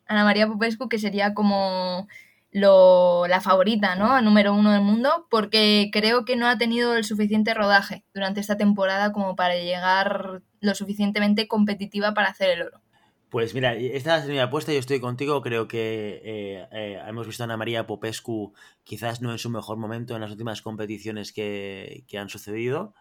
[0.06, 2.08] Ana María Popescu, que sería como
[2.52, 4.20] la favorita, ¿no?
[4.20, 8.58] número uno del mundo, porque creo que no ha tenido el suficiente rodaje durante esta
[8.58, 12.80] temporada como para llegar lo suficientemente competitiva para hacer el oro.
[13.32, 17.42] Pues mira, esta es mi apuesta, yo estoy contigo, creo que eh, eh, hemos visto
[17.42, 18.52] a Ana María Popescu
[18.84, 22.92] quizás no en su mejor momento en las últimas competiciones que, han sucedido,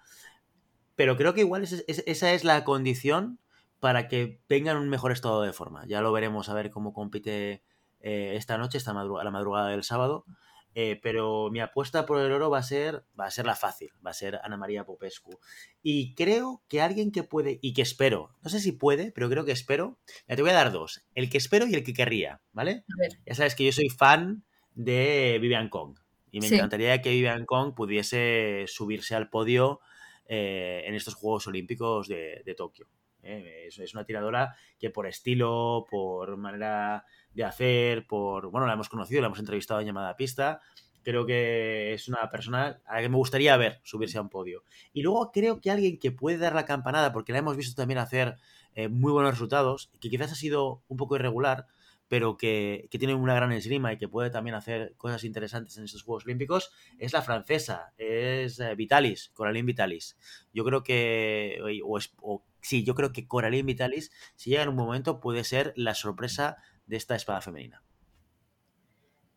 [0.95, 3.39] pero creo que igual esa es la condición
[3.81, 5.85] para que tengan un mejor estado de forma.
[5.85, 7.61] Ya lo veremos a ver cómo compite
[7.99, 10.23] eh, esta noche, esta la madrugada del sábado.
[10.73, 13.91] Eh, pero mi apuesta por el oro va a ser va a ser la fácil,
[14.05, 15.37] va a ser Ana María Popescu.
[15.83, 19.43] Y creo que alguien que puede, y que espero, no sé si puede, pero creo
[19.43, 19.99] que espero.
[20.27, 22.85] Ya te voy a dar dos: el que espero y el que querría, ¿vale?
[23.25, 25.97] Ya sabes que yo soy fan de Vivian Kong.
[26.31, 29.81] Y me encantaría que Vivian Kong pudiese subirse al podio
[30.25, 32.87] eh, en estos Juegos Olímpicos de Tokio.
[33.23, 33.67] ¿eh?
[33.67, 38.49] Es, una tiradora que por estilo, por manera de hacer, por.
[38.51, 40.61] Bueno, la hemos conocido, la hemos entrevistado en llamada pista.
[41.03, 44.63] Creo que es una persona a la que me gustaría ver subirse a un podio.
[44.93, 47.97] Y luego creo que alguien que puede dar la campanada, porque la hemos visto también
[47.97, 48.37] hacer
[48.75, 51.65] eh, muy buenos resultados, que quizás ha sido un poco irregular,
[52.11, 56.03] pero que, tiene una gran esgrima y que puede también hacer cosas interesantes en estos
[56.03, 60.17] Juegos Olímpicos, es la francesa, es eh, Vitalis, Coraline Vitalis.
[60.53, 62.13] Yo creo que, o, es,
[62.59, 66.57] sí, yo creo que Coraline Vitalis, si llega en un momento, puede ser la sorpresa
[66.91, 67.81] de esta espada femenina.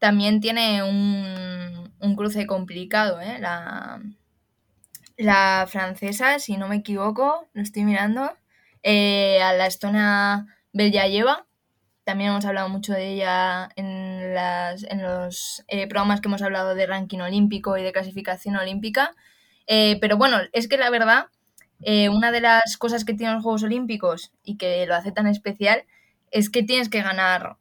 [0.00, 3.38] También tiene un, cruce complicado, ¿eh?
[3.38, 4.02] La,
[5.16, 8.36] la, francesa, si no me equivoco, lo estoy mirando,
[8.82, 11.46] eh, a la estona Bellayeva.
[12.02, 16.74] También hemos hablado mucho de ella en, las, en los eh, programas que hemos hablado
[16.74, 19.14] de ranking olímpico y de clasificación olímpica.
[19.66, 21.28] Pero bueno, es que la verdad
[22.10, 25.84] una de las cosas que tienen los Juegos Olímpicos y que lo hace tan especial
[26.34, 27.58] es que tienes que ganar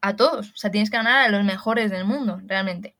[0.00, 2.96] a todos, o sea, tienes que ganar a los mejores del mundo, realmente.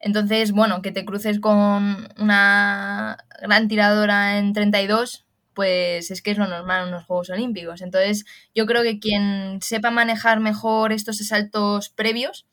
[0.00, 6.38] Entonces, bueno, que te cruces con una gran tiradora en 32, pues es que es
[6.38, 7.82] lo normal en los Juegos Olímpicos.
[7.82, 12.46] Entonces, yo creo que quien sepa manejar mejor estos asaltos previos,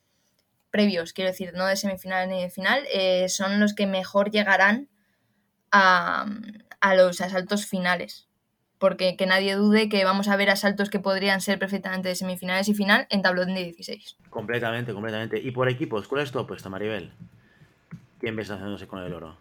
[0.71, 4.89] previos, quiero decir, no de semifinal ni de final, eh, son los que mejor llegarán
[5.71, 6.25] a,
[6.81, 8.28] a los asaltos finales.
[8.79, 12.69] Porque que nadie dude que vamos a ver asaltos que podrían ser perfectamente de semifinales
[12.69, 14.17] y final en tablón de 16.
[14.29, 15.39] Completamente, completamente.
[15.39, 17.11] Y por equipos, ¿cuál es tu apuesta, Maribel?
[18.19, 19.37] ¿Quién ves haciéndose con el oro?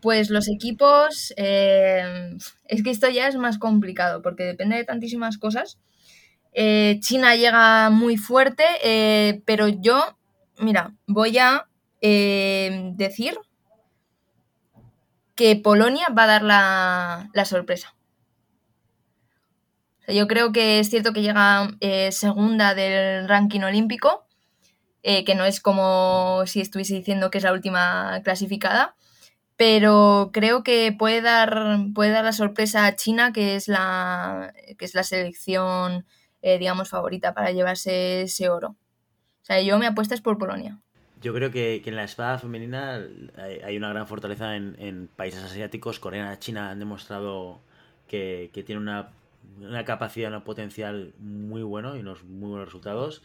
[0.00, 2.36] Pues los equipos, eh,
[2.68, 5.78] es que esto ya es más complicado porque depende de tantísimas cosas.
[6.52, 10.16] Eh, China llega muy fuerte, eh, pero yo,
[10.58, 11.66] mira, voy a
[12.00, 13.36] decir
[15.40, 17.94] que Polonia va a dar la, sorpresa.
[20.12, 24.24] Yo creo que es cierto que llega eh, segunda del ranking olímpico,
[25.02, 28.94] eh, que no es como si estuviese diciendo que es la última clasificada,
[29.56, 34.84] pero creo que puede dar, puede dar la sorpresa a China, que es la, que
[34.84, 36.06] es la selección,
[36.42, 38.76] eh, digamos, favorita para llevarse ese oro.
[39.42, 40.78] O sea, yo me apuesto es por Polonia.
[41.20, 43.04] Yo creo que, en la espada femenina
[43.62, 46.00] hay, una gran fortaleza en, países asiáticos.
[46.00, 47.60] Corea China han demostrado
[48.08, 49.10] que, que tienen una,
[49.58, 53.22] una, capacidad, un potencial muy bueno y unos muy buenos resultados.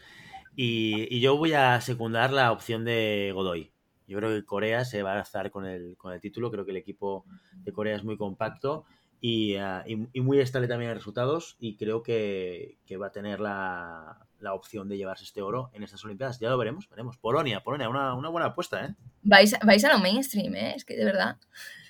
[0.54, 3.72] Y, yo voy a secundar la opción de Godoy.
[4.08, 6.50] Yo creo que Corea se va a alzar con el, con el título.
[6.50, 7.24] Creo que el equipo
[7.64, 8.84] de Corea es muy compacto
[9.20, 9.84] y, ah,
[10.14, 11.56] muy estable también en resultados.
[11.58, 14.18] Y creo que va a tener la,
[14.52, 16.38] opción de llevarse este oro en estas Olimpiadas.
[16.38, 17.18] Ya lo veremos, veremos.
[17.18, 18.94] Polonia, Polonia, una, buena apuesta, ¿eh?
[19.22, 20.74] Vais, vais a lo mainstream, ¿eh?
[20.76, 21.36] Es que de verdad.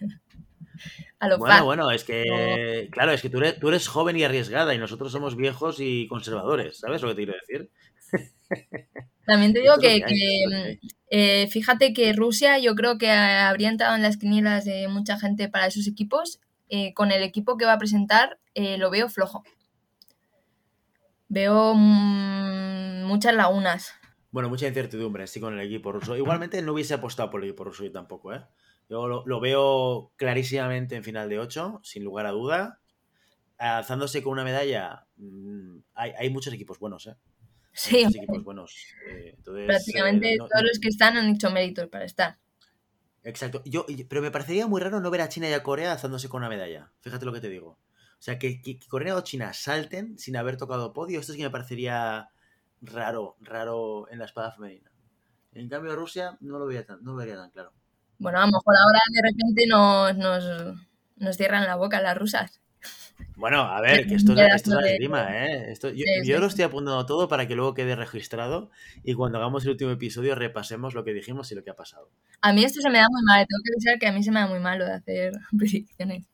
[1.20, 4.24] a lo bueno, bueno, es que, claro, es que tú eres, tú eres joven y
[4.24, 7.70] arriesgada y nosotros somos viejos y conservadores, ¿sabes lo que te quiero decir?
[9.26, 10.78] También te digo que,
[11.10, 15.48] eh, fíjate que Rusia yo creo que habría entrado en las quinielas de mucha gente
[15.48, 16.40] para esos equipos.
[16.68, 19.44] Eh, con el equipo que va a presentar eh, lo veo flojo
[21.28, 23.92] veo mm, muchas lagunas.
[24.30, 26.16] Bueno, mucha incertidumbre, sí, con el equipo ruso.
[26.16, 28.42] Igualmente no hubiese apostado por el equipo ruso yo tampoco, ¿eh?
[28.88, 32.80] Yo lo, veo clarísimamente en final de 8, sin lugar a duda.
[33.58, 37.16] Alzándose con una medalla, mm, hay, muchos equipos buenos, ¿eh?
[37.72, 38.74] Sí, muchos equipos buenos.
[39.10, 42.38] Eh, prácticamente eh, todos los que están han hecho méritos para estar.
[43.22, 43.62] Exacto.
[43.64, 46.38] Yo, pero me parecería muy raro no ver a China y a Corea alzándose con
[46.38, 46.92] una medalla.
[47.00, 47.78] Fíjate lo que te digo.
[48.18, 51.50] O sea, que, Corea o China salten sin haber tocado podio, esto es que me
[51.50, 52.30] parecería
[52.80, 54.90] raro, raro en la espada femenina.
[55.52, 57.72] En cambio, Rusia no lo vería tan, no lo vería tan claro.
[58.18, 60.76] Bueno, a lo mejor ahora de repente nos, nos,
[61.16, 62.60] nos cierran la boca las rusas.
[63.36, 65.74] Bueno, a ver, que esto, esto es la esgrima, ¿eh?
[66.24, 68.70] yo, lo estoy apuntando todo para que luego quede registrado
[69.04, 72.10] y cuando hagamos el último episodio repasemos lo que dijimos y lo que ha pasado.
[72.40, 74.30] A mí esto se me da muy mal, tengo que decir que a mí se
[74.30, 76.24] me da muy mal lo de hacer predicciones.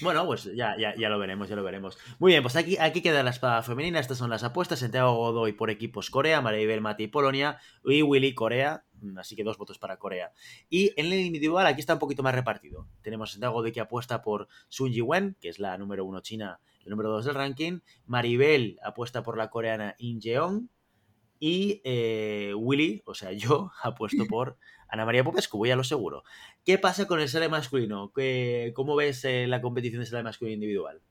[0.00, 1.98] Bueno, pues ya, ya, ya, lo veremos, ya lo veremos.
[2.18, 3.98] Muy bien, pues aquí, aquí queda la espada femenina.
[3.98, 4.78] Estas son las apuestas.
[4.80, 8.84] Santiago Godoy por equipos Corea, Maribel Mati Polonia y Willy Corea.
[9.00, 10.32] Mm, así que dos votos para Corea.
[10.68, 12.86] Y en el individual aquí está un poquito más repartido.
[13.02, 16.90] Tenemos Santiago Godoy que apuesta por Sun Ji-wen, que es la número uno china, el
[16.90, 17.80] número dos del ranking.
[18.06, 20.68] Maribel apuesta por la coreana In Jeong.
[21.38, 26.24] Y eh, Willy, o sea, yo apuesto por Ana María Popescu, voy a lo seguro.
[26.64, 28.12] ¿Qué pasa con el sale masculino?
[28.74, 31.02] ¿Cómo ves eh, la competición de sale masculino individual?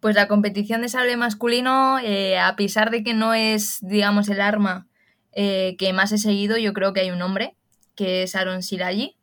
[0.00, 4.40] Pues la competición de sable masculino, eh, a pesar de que no es, digamos, el
[4.40, 4.88] arma
[5.32, 7.56] eh, que más he seguido, yo creo que hay un hombre,
[7.94, 9.16] que es Aaron Siraji,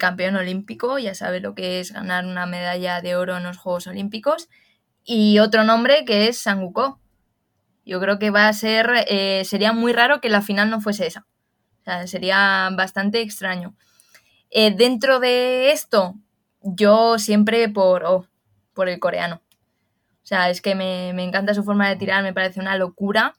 [0.00, 3.86] campeón olímpico, ya sabe lo que es ganar una medalla de oro en los Juegos
[3.86, 4.48] Olímpicos,
[5.04, 7.00] y otro nombre que es Sanguko.
[7.88, 9.06] Yo creo que va a ser,
[9.44, 11.26] sería muy raro que la final no fuese esa
[12.06, 13.74] sería bastante extraño.
[14.50, 16.14] Eh, dentro de esto,
[16.60, 18.26] yo siempre por, oh,
[18.74, 19.42] por el coreano.
[20.22, 23.34] O sea, es que me, encanta su forma de tirar, me parece una locura.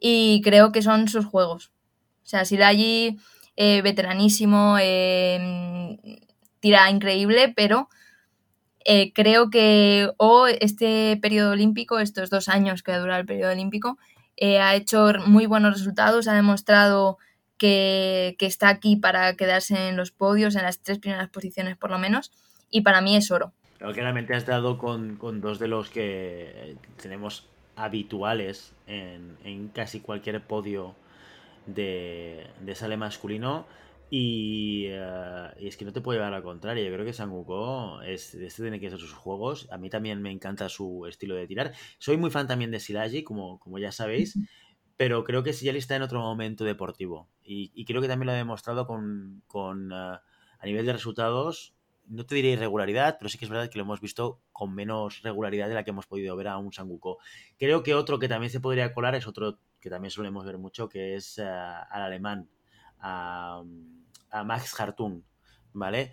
[0.00, 1.72] Y creo que son sus juegos.
[2.24, 3.18] O sea, si allí
[3.56, 5.98] eh, veteranísimo, em,
[6.60, 7.88] tira increíble, pero
[8.84, 13.52] eh, creo que o este periodo olímpico, estos dos años que ha durado el periodo
[13.52, 13.98] olímpico,
[14.60, 17.18] ha hecho muy buenos resultados, ha demostrado
[17.60, 21.98] que, está aquí para quedarse en los podios, en las tres primeras posiciones por lo
[21.98, 22.32] menos,
[22.70, 23.52] y para mí es oro.
[23.76, 30.94] Claro, claramente has dado con, dos de los que tenemos habituales en, casi cualquier podio
[31.66, 33.66] de, sale masculino.
[34.10, 36.84] Y, eh, y, es que no te puedo llevar a la contraria.
[36.84, 39.68] Yo creo que Sanguko es, este tiene que ser sus juegos.
[39.70, 41.72] A mí también me encanta su estilo de tirar.
[41.98, 44.36] Soy muy fan también de Silagi, como, como ya sabéis
[45.00, 47.26] pero creo que Sillali está en otro momento deportivo.
[47.42, 50.22] Y, creo que también lo ha demostrado con, con ah,
[50.58, 51.74] a nivel de resultados,
[52.06, 55.22] no te diré irregularidad, pero sí que es verdad que lo hemos visto con menos
[55.22, 57.16] regularidad de la que hemos podido ver a un Sanguko.
[57.58, 60.86] Creo que otro que también se podría colar es otro que también solemos ver mucho,
[60.90, 62.50] que es ah, al alemán,
[64.30, 65.22] a, Max Hartung,
[65.72, 66.12] ¿vale?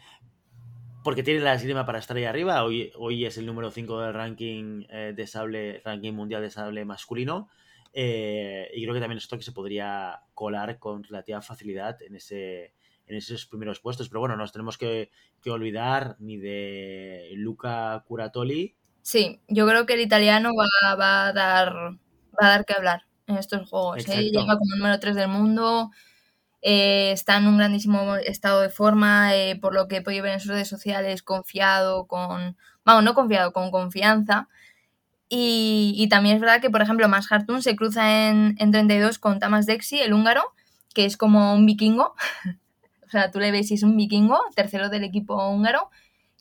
[1.04, 2.64] Porque tiene la esgrima para estar ahí arriba.
[2.64, 6.84] Hoy, hoy es el número 5 del ranking eh, de sable, ranking mundial de sable
[6.86, 7.50] masculino.
[7.94, 12.16] Eh, y creo que también es otro que se podría colar con relativa facilidad en,
[12.16, 12.74] ese,
[13.08, 14.10] en esos primeros puestos.
[14.10, 15.10] Pero bueno, no nos tenemos que,
[15.46, 18.76] olvidar ni de Luca Curatoli.
[19.02, 20.96] Sí, yo creo que el italiano va, a,
[21.32, 21.98] dar, va
[22.40, 24.08] a dar que hablar en estos juegos.
[24.10, 24.24] ¿eh?
[24.24, 25.92] Llega como número 3 del mundo.
[26.70, 30.42] Eh, está en un grandísimo estado de forma, por lo que he podido ver en
[30.42, 34.50] sus redes sociales, confiado, con, vamos, no confiado, con confianza.
[35.30, 39.40] Y, también es verdad que, por ejemplo, Max Hartun se cruza en, en 32 con
[39.40, 40.44] Tamas Dexi, el húngaro,
[40.94, 42.16] que es como un vikingo.
[43.08, 45.90] o sea, tú le ves y es un vikingo, tercero del equipo húngaro,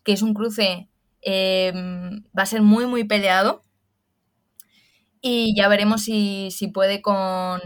[0.03, 0.89] que es un cruce,
[1.23, 3.63] em, va a ser muy, muy peleado.
[5.21, 7.61] Y ya veremos si, si puede con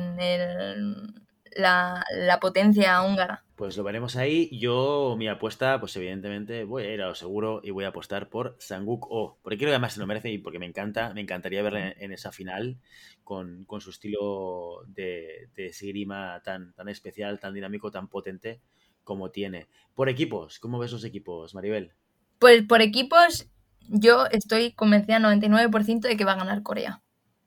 [1.61, 3.45] la, la potencia húngara.
[3.57, 4.49] Pues lo veremos ahí.
[4.59, 8.31] Yo, mi apuesta, pues evidentemente voy a ir a lo seguro y voy a apostar
[8.31, 9.39] por Sanguk O.
[9.43, 12.13] Porque creo que además se lo merece y porque me encanta, me encantaría verle en,
[12.13, 12.79] esa final
[13.23, 18.63] con, su estilo de, de tan, tan especial, tan dinámico, tan potente
[19.05, 19.69] como tiene.
[19.95, 21.93] Por equipos, ¿cómo ves los equipos, Maribel?
[22.39, 23.51] Pues por equipos,
[23.89, 27.03] yo estoy convencida 99% de que va a ganar Corea.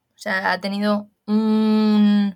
[0.09, 2.35] O sea, ha tenido un...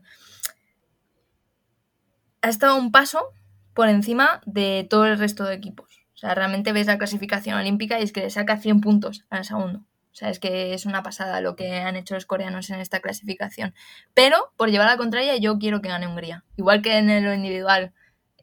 [2.48, 3.34] Ha estado un paso
[3.74, 6.00] por encima de todo el resto de equipos.
[6.16, 9.44] O sea, realmente ves la clasificación olímpica y es que le saca 100 puntos al
[9.44, 9.80] segundo.
[9.80, 13.02] O sea, es que es una pasada lo que han hecho los coreanos en esta
[13.02, 13.76] clasificación.
[14.14, 16.46] Pero, por llevar la contraria, yo quiero que gane Hungría.
[16.56, 17.92] Igual que en lo individual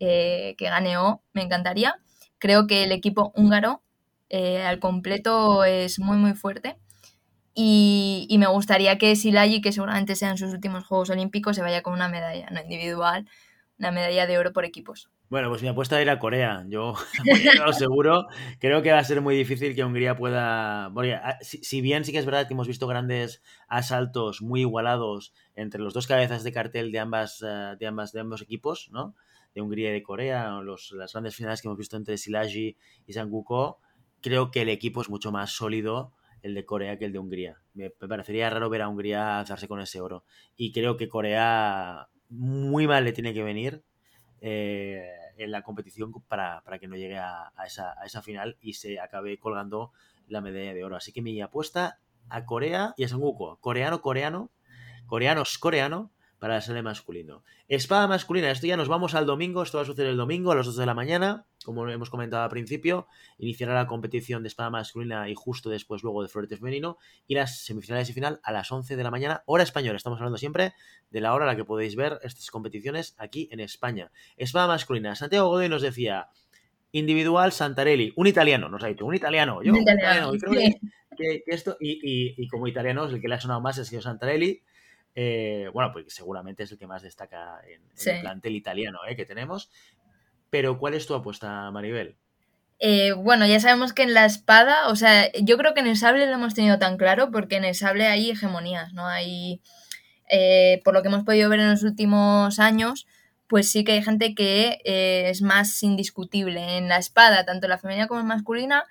[0.01, 1.95] eh, que gane O, me encantaría.
[2.39, 3.81] Creo que el equipo húngaro
[4.29, 6.77] eh, al completo es muy, muy fuerte.
[7.55, 11.83] Y, y me gustaría que Silagi, que seguramente sean sus últimos Juegos Olímpicos, se vaya
[11.83, 13.27] con una medalla, no individual,
[13.79, 15.11] una medalla de oro por equipos.
[15.29, 16.65] Bueno, pues mi apuesta era Corea.
[16.69, 16.95] Yo
[17.67, 18.27] lo seguro.
[18.61, 20.87] Creo que va a ser muy difícil que Hungría pueda.
[20.87, 25.81] Ah, si, bien sí que es verdad que hemos visto grandes asaltos muy igualados entre
[25.81, 29.15] los dos cabezas de cartel de ambas, eh, de ambos equipos, ¿no?
[29.55, 33.79] De Hungría y de Corea, las grandes finales que hemos visto entre Silagi y Sanguko,
[34.21, 36.13] creo que el equipo es mucho más sólido
[36.45, 37.63] el de Corea que el de Hungría.
[37.73, 40.25] Me, parecería raro ver a Hungría alzarse con ese oro.
[40.57, 43.83] Y creo que Corea muy mal le tiene que venir.
[44.41, 45.03] Eh,
[45.37, 49.93] en la competición para, que no llegue a, esa, final y se acabe colgando
[50.29, 50.97] la medalla de oro.
[50.97, 51.99] Así que mi apuesta
[52.29, 53.59] a Corea y a Sanguko.
[53.61, 54.51] Coreano, coreano,
[55.07, 56.11] coreanos, coreano
[56.45, 57.43] para el sale masculino.
[57.69, 60.55] Espada masculina, esto ya nos vamos al domingo, esto va a suceder el domingo a
[60.55, 63.07] las 2 de la mañana, como hemos comentado al principio,
[63.39, 67.65] iniciará la competición de espada masculina y justo después luego de florete femenino y las
[67.65, 70.75] semifinales y final a las 11 de la mañana, hora española, estamos hablando siempre
[71.09, 74.13] de la hora a la que podéis ver estas competiciones aquí en España.
[74.37, 76.29] Espada masculina, Santiago Godoy nos decía,
[76.93, 80.33] individual Santarelli, un italiano, nos ha dicho, un italiano, yo, un italiano,
[81.17, 84.63] que, esto, y, como italiano, el que le ha sonado más es que Santarelli,
[85.15, 87.83] eh, bueno, pues seguramente es el que más destaca en,
[88.15, 89.71] el plantel italiano eh, que tenemos.
[90.51, 92.17] Pero, ¿cuál es tu apuesta, Maribel?
[92.81, 95.97] Eh, bueno, ya sabemos que en la espada, o sea, yo creo que en el
[95.97, 99.07] sable lo hemos tenido tan claro porque en el sable hay hegemonías, ¿no?
[99.07, 99.61] Hay,
[100.85, 103.07] por lo que hemos podido ver en los últimos años,
[103.47, 106.77] pues sí que hay gente que es más indiscutible.
[106.77, 108.85] En la espada, tanto la femenina como la masculina,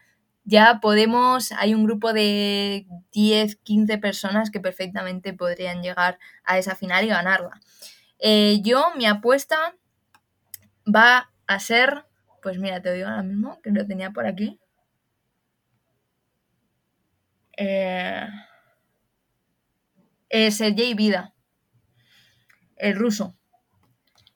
[0.45, 6.75] ya podemos, hay un grupo de 10, 15 personas que perfectamente podrían llegar a esa
[6.75, 7.61] final y ganarla.
[8.19, 9.75] Eh, yo, mi apuesta
[10.85, 12.05] va a ser,
[12.41, 14.59] pues mira, te digo ahora mismo, que lo tenía por aquí.
[17.57, 18.27] Eh,
[20.29, 21.33] eh, Sergei Vida,
[22.75, 23.35] el ruso.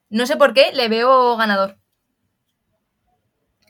[0.10, 1.78] No sé por qué, le veo ganador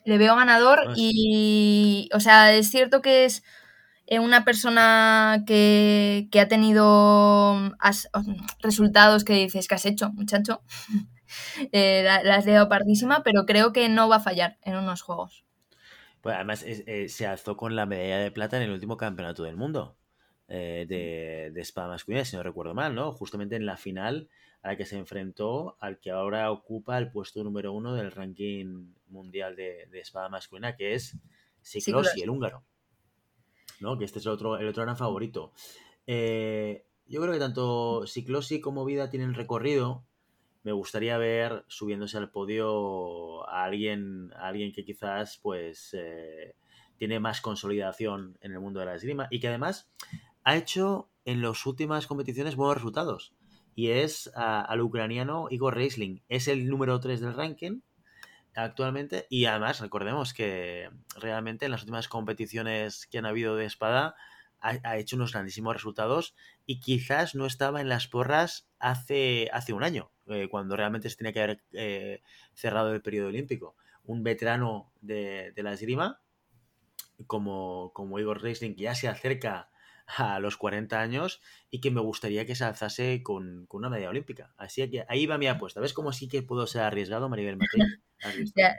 [0.07, 3.43] le veo ganador ah, y, o sea, es cierto que es
[4.05, 7.73] eh, una persona que, ha tenido
[8.61, 10.61] resultados que dices que has hecho, muchacho.
[11.73, 15.43] eh, la, has dado pardísima, pero creo que no va a fallar en unos juegos.
[16.21, 19.57] Pues además eh, se alzó con la medalla de plata en el último campeonato del
[19.57, 19.97] mundo
[20.47, 23.11] eh, de, de espada masculina, si no recuerdo mal, ¿no?
[23.11, 24.29] Justamente en la final
[24.61, 28.93] a la que se enfrentó al que ahora ocupa el puesto número uno del ranking
[29.07, 31.17] mundial de, espada masculina, que es
[31.61, 32.63] Siklosi, el húngaro.
[33.79, 33.97] ¿no?
[33.97, 35.53] Que este es el otro, el otro gran favorito.
[36.07, 40.03] Eh, yo creo que tanto Siklosi como Vida tienen recorrido.
[40.63, 46.55] Me gustaría ver subiéndose al podio a alguien, alguien que quizás pues eh,
[46.97, 49.89] tiene más consolidación en el mundo de la esgrima y que además
[50.47, 53.33] ha hecho en las últimas competiciones buenos resultados
[53.75, 56.23] y es al ucraniano Igor Reisling.
[56.29, 57.81] Es el número 3 del ranking
[58.55, 64.15] actualmente y además recordemos que realmente en las últimas competiciones que han habido de espada
[64.61, 66.33] ha, hecho unos grandísimos resultados
[66.65, 71.17] y quizás no estaba en las porras hace, hace un año, eh, cuando realmente se
[71.17, 72.21] tenía que haber eh,
[72.53, 73.75] cerrado el periodo olímpico.
[74.05, 76.21] Un veterano de, la esgrima
[77.25, 79.69] como, como Igor Reisling que ya se acerca
[80.07, 84.53] a los 40 años y que me gustaría que se alzase con, una medalla olímpica.
[84.57, 85.81] Así que ahí va mi apuesta.
[85.81, 87.83] ¿Ves cómo sí que puedo ser arriesgado, Maribel Martín?
[88.19, 88.73] Eh,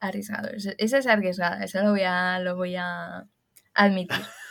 [0.00, 0.48] arriesgado.
[0.50, 3.28] Esa es arriesgada, eso lo voy a, lo voy a
[3.74, 4.16] admitir.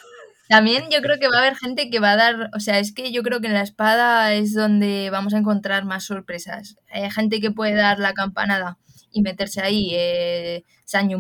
[0.48, 2.94] También yo creo que va a haber gente que va a dar, o sea, es
[2.94, 6.78] que yo creo que en la espada es donde vamos a encontrar más sorpresas.
[6.90, 8.78] Hay gente que puede dar la campanada
[9.12, 10.64] y meterse ahí, eh,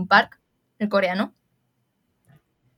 [0.07, 0.39] Park,
[0.79, 1.35] el coreano,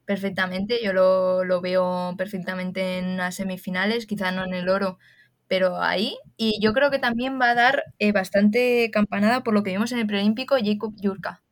[0.06, 0.80] perfectamente.
[0.84, 5.00] Yo lo, veo perfectamente en las semifinales, quizá no en el oro,
[5.48, 6.18] pero ahí.
[6.38, 9.92] Y yo creo que también va a dar eh, bastante campanada por lo que vimos
[9.92, 11.44] en el preolímpico Jacob Jurka,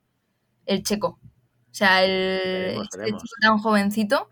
[0.66, 1.20] el checo.
[1.24, 4.30] O sea, el este tan jovencito,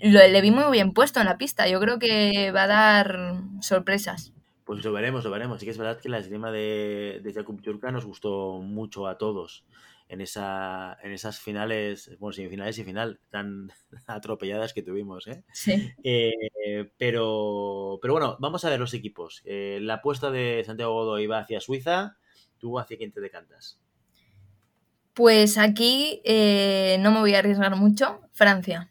[0.00, 1.68] lo, le vi muy bien puesto en la pista.
[1.68, 4.32] Yo creo que va a dar sorpresas.
[4.64, 5.60] Pues lo veremos, lo veremos.
[5.60, 9.18] Sí que es verdad que la esgrima de, de Jacob Jurka nos gustó mucho a
[9.18, 9.64] todos
[10.10, 13.72] en, esa, en esas finales, bueno, semifinales y final tan
[14.06, 15.28] atropelladas que tuvimos.
[15.28, 15.44] ¿eh?
[15.52, 15.92] Sí.
[16.02, 16.32] Eh,
[16.98, 19.40] pero, pero bueno, vamos a ver los equipos.
[19.44, 22.16] Eh, la apuesta de Santiago Godoy va hacia Suiza,
[22.58, 23.80] ¿tú hacia quién te decantas?
[25.14, 28.90] Pues aquí no me voy a arriesgar mucho, Francia.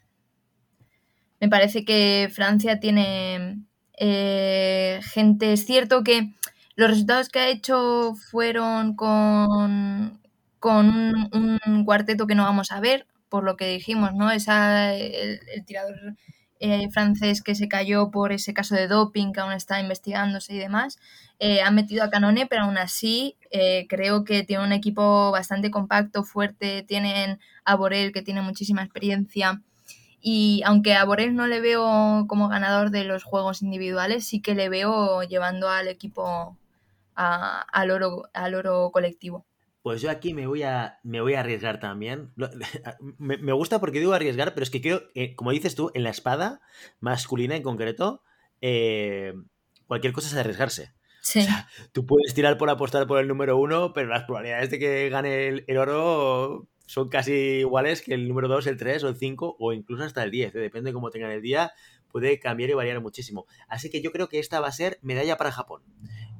[1.39, 3.65] Me parece que Francia tiene
[3.97, 6.33] gente, es cierto que
[6.75, 10.18] los resultados que ha hecho fueron con,
[10.59, 14.31] con un, cuarteto que no vamos a ver, por lo que dijimos, ¿no?
[14.31, 16.15] Esa, el, tirador
[16.59, 20.59] eh, francés que se cayó por ese caso de doping que aún está investigándose y
[20.59, 20.99] demás.
[21.39, 25.71] Eh, han metido a Canone, pero aún así eh, creo que tiene un equipo bastante
[25.71, 26.83] compacto, fuerte.
[26.83, 29.61] Tienen a Borel, que tiene muchísima experiencia.
[30.21, 34.55] Y aunque a Borel no le veo como ganador de los juegos individuales, sí que
[34.55, 36.57] le veo llevando al equipo
[37.15, 39.45] al, oro, al oro colectivo.
[39.81, 42.33] Pues yo aquí me voy a, me voy a arriesgar también.
[43.17, 45.03] Me, gusta porque digo arriesgar, pero es que creo,
[45.35, 46.61] como dices tú, en la espada
[46.99, 48.21] masculina en concreto,
[48.61, 49.33] eh,
[49.87, 50.93] cualquier cosa es arriesgarse.
[51.21, 51.45] Sí.
[51.91, 55.63] tú puedes tirar por apostar por el número uno, pero las probabilidades de que gane
[55.67, 59.73] el, oro son casi iguales que el número dos, el tres o el cinco, o
[59.73, 60.55] incluso hasta el diez.
[60.55, 60.59] ¿eh?
[60.59, 61.73] Depende de cómo tengan el día,
[62.09, 63.45] puede cambiar y variar muchísimo.
[63.67, 65.83] Así que yo creo que esta va a ser medalla para Japón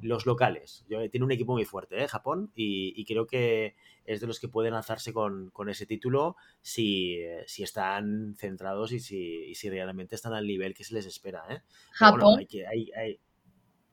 [0.02, 0.84] los locales.
[0.88, 2.08] Tiene un equipo muy fuerte, ¿eh?
[2.08, 3.74] Japón, y, creo que
[4.04, 9.54] es de los que pueden alzarse con, ese título si, si, están centrados y si,
[9.54, 11.44] si, realmente están al nivel que se les espera.
[11.50, 11.62] ¿eh?
[11.92, 12.46] Japón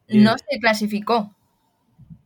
[0.09, 1.35] no se clasificó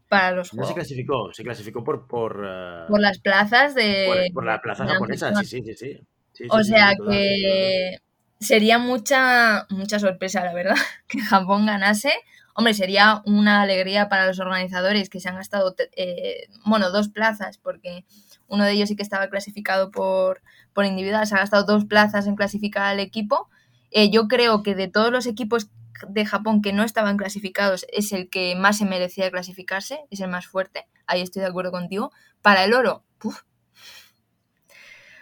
[0.07, 0.67] para los juegos.
[0.67, 2.07] No se clasificó, se clasificó por...
[2.07, 4.29] Por, eh, por las plazas de...
[4.33, 5.99] Por, la plaza japonesa, sí, sí, sí.
[6.33, 6.47] sí.
[6.49, 7.97] o sea que
[8.41, 10.75] sería mucha, mucha sorpresa, la verdad,
[11.07, 12.11] que Japón ganase
[12.55, 17.57] Hombre, sería una alegría para los organizadores que se han gastado, eh, bueno, dos plazas,
[17.57, 18.05] porque
[18.47, 20.41] uno de ellos sí que estaba clasificado por,
[20.73, 23.49] por individual, se ha gastado dos plazas en clasificar al equipo.
[23.91, 25.69] Eh, yo creo que de todos los equipos
[26.07, 30.29] de Japón que no estaban clasificados es el que más se merecía clasificarse, es el
[30.29, 32.11] más fuerte, ahí estoy de acuerdo contigo.
[32.41, 33.05] Para el oro,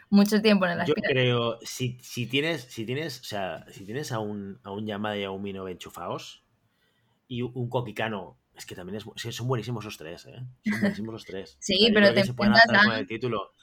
[0.09, 4.11] mucho tiempo en la Yo creo, si, si, tienes, si tienes, o sea, si tienes
[4.11, 6.43] a un, a un Yamada y a un enchufados,
[7.29, 8.37] y un Kokikano.
[8.53, 10.43] Es que también es, son buenísimos los tres, ¿eh?
[10.65, 11.55] Son buenísimos los tres.
[11.61, 12.99] sí, pero te enfrentas a...
[12.99, 13.53] el título.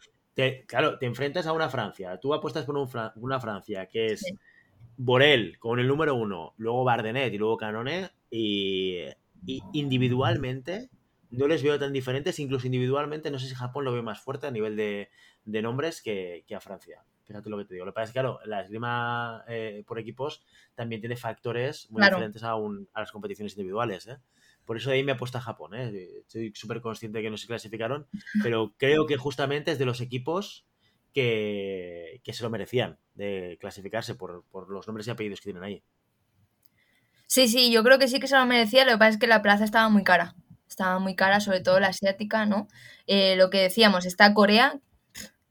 [0.67, 2.19] claro, te enfrentas a una Francia.
[2.19, 4.25] Tú apuestas por una Francia que es
[4.97, 8.11] Borel con el número uno, luego Bardenet y luego Canone.
[8.31, 9.05] Y,
[9.73, 10.89] individualmente
[11.31, 12.39] no les veo tan diferentes.
[12.39, 15.11] Incluso individualmente, no sé si Japón lo ve más fuerte a nivel de,
[15.45, 17.05] nombres que, a Francia.
[17.27, 17.85] Fíjate lo que te digo.
[17.85, 22.03] Lo que pasa es que, claro, la esgrima eh, por equipos también tiene factores muy
[22.03, 22.55] diferentes a,
[22.95, 24.07] las competiciones individuales.
[24.07, 24.19] ¿eh?
[24.65, 25.75] Por eso ahí me apuesta a Japón.
[25.75, 26.21] ¿eh?
[26.21, 28.07] Estoy súper consciente de que no se clasificaron,
[28.43, 30.67] pero creo que justamente es de los equipos
[31.13, 35.83] que, se lo merecían de clasificarse por, los nombres y apellidos que tienen ahí.
[37.27, 38.85] Sí, sí, yo creo que sí que se lo merecía.
[38.85, 40.37] Lo que pasa es que la plaza estaba muy cara.
[40.69, 42.69] Estaba muy cara, sobre todo la asiática, ¿no?
[43.07, 44.79] Eh, lo que decíamos, está Corea,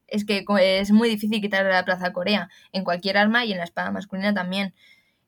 [0.08, 3.58] es que es muy difícil quitarle la plaza a Corea en cualquier arma y en
[3.58, 4.74] la espada masculina también.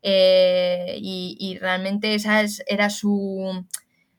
[0.02, 3.66] Eh, y, realmente esa era su,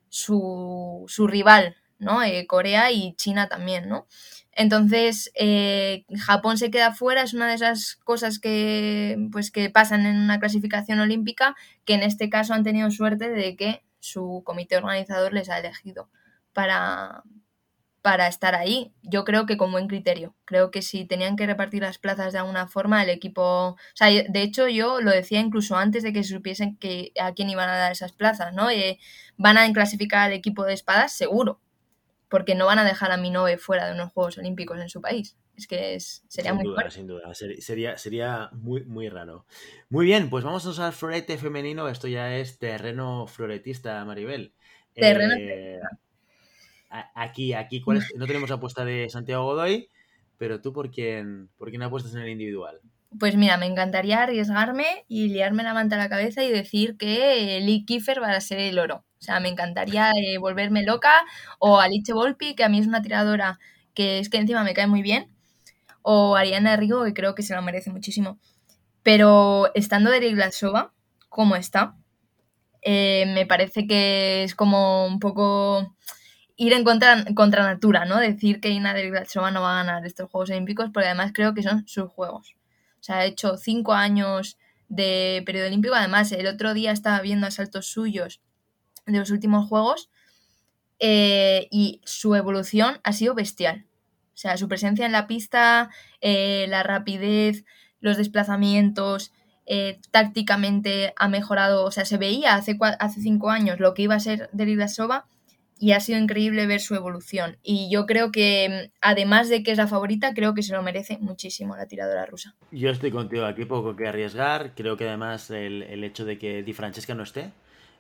[0.09, 2.23] su, rival, ¿no?
[2.23, 4.07] Eh, Corea y China también, ¿no?
[4.51, 10.05] Entonces, eh, Japón se queda fuera, es una de esas cosas que, pues, que pasan
[10.05, 11.55] en una clasificación olímpica,
[11.85, 16.09] que en este caso han tenido suerte de que su comité organizador les ha elegido
[16.53, 17.23] para,
[18.09, 18.91] para estar ahí.
[19.03, 20.33] Yo creo que con buen criterio.
[20.43, 23.43] Creo que si tenían que repartir las plazas de alguna forma, el equipo...
[23.43, 27.33] O sea, de hecho yo lo decía incluso antes de que se supiesen que a
[27.35, 28.71] quién iban a dar esas plazas, ¿no?
[28.71, 28.97] Eh,
[29.37, 31.59] van a clasificar al equipo de espadas seguro,
[32.29, 35.37] porque no van a dejar a Minoe fuera de unos Juegos Olímpicos en su país.
[35.55, 39.45] Es que es, sería muy duda, Sin duda, sería, sería muy, muy raro.
[39.87, 41.87] Muy bien, pues vamos a usar florete femenino.
[41.87, 44.55] Esto ya es terreno floretista, Maribel.
[44.95, 45.79] Terreno eh,
[46.89, 49.89] Aquí, aquí, ¿cuál no tenemos apuesta de Santiago Godoy,
[50.39, 52.79] pero tú por quién, por quién apuestas en el individual.
[53.19, 57.59] Pues mira, me encantaría arriesgarme y liarme la manta a la cabeza y decir que
[57.61, 59.03] Lee Kiefer va a ser el oro.
[59.19, 61.11] O sea, me encantaría eh, volverme loca
[61.59, 63.59] o Alice Volpi, que a mí es una tiradora
[63.93, 65.27] que es que encima me cae muy bien,
[66.01, 68.39] o Ariana Rigo, que creo que se lo merece muchísimo.
[69.03, 70.93] Pero estando de Glasova,
[71.27, 71.97] como está,
[72.81, 75.95] eh, me parece que es como un poco
[76.59, 78.17] ir en contra, contra natura, ¿no?
[78.17, 81.63] Decir que Ina Delgachova no va a ganar estos Juegos Olímpicos, porque además creo que
[81.63, 82.57] son sus Juegos.
[82.99, 84.57] O sea, ha hecho cinco años
[84.89, 85.95] de periodo olímpico.
[85.95, 88.41] Además, el otro día estaba viendo asaltos suyos
[89.05, 90.09] de los últimos Juegos
[90.99, 93.85] eh, y su evolución ha sido bestial.
[94.33, 95.89] O sea, su presencia en la pista,
[96.19, 97.63] eh, la rapidez,
[98.01, 99.31] los desplazamientos,
[99.65, 101.85] eh, tácticamente ha mejorado.
[101.85, 105.25] O sea, se veía hace, hace cinco años lo que iba a ser Delgachova
[105.79, 107.57] y ha sido increíble ver su evolución.
[107.63, 111.17] Y yo creo que, además de que es la favorita, creo que se lo merece
[111.19, 112.55] muchísimo la tiradora rusa.
[112.71, 114.75] Yo estoy contigo aquí, poco que arriesgar.
[114.75, 117.51] Creo que además el, hecho de que Di Francesca no esté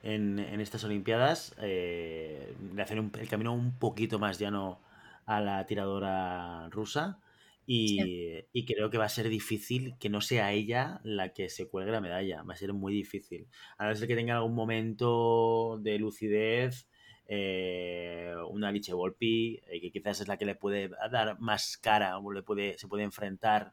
[0.03, 4.81] en, estas Olimpiadas eh, le hace el camino un poquito más llano
[5.25, 7.19] a la tiradora rusa.
[7.65, 11.69] Y, y, creo que va a ser difícil que no sea ella la que se
[11.69, 12.41] cuelgue la medalla.
[12.41, 13.47] Va a ser muy difícil.
[13.77, 16.88] A no ser que tenga algún momento de lucidez,
[17.31, 22.17] eh, una Liche Volpi, eh, que quizás es la que le puede dar más cara
[22.17, 23.71] o le puede, se puede enfrentar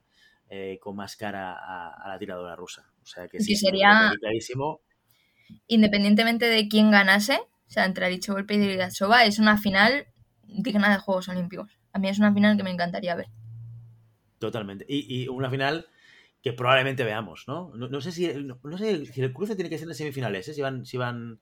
[0.51, 2.93] eh, con más cara a, la tiradora rusa.
[3.03, 4.83] O sea que sí, sería clarísimo.
[5.69, 10.07] Independientemente de quién ganase, o sea, entre Liche Volpi y Digasova, es una final
[10.43, 11.79] digna de Juegos Olímpicos.
[11.95, 13.29] A mí es una final que me encantaría ver.
[14.39, 14.85] Totalmente.
[14.87, 15.87] Y, una final
[16.43, 17.73] que probablemente veamos, ¿no?
[17.75, 20.53] No, sé, si, no, sé si el cruce tiene que ser en semifinales, ¿eh?
[20.53, 21.41] si van, si van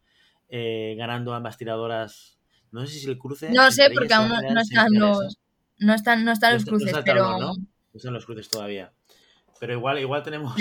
[0.56, 2.38] eh, ganando ambas tiradoras.
[2.70, 3.50] No sé si el cruce.
[3.50, 5.36] No sé, porque aún no, están los.
[5.78, 7.40] No están, no están los cruces, pero.
[7.40, 7.54] ¿no?
[7.92, 8.92] están los cruces todavía.
[9.58, 10.54] Pero igual, igual tenemos,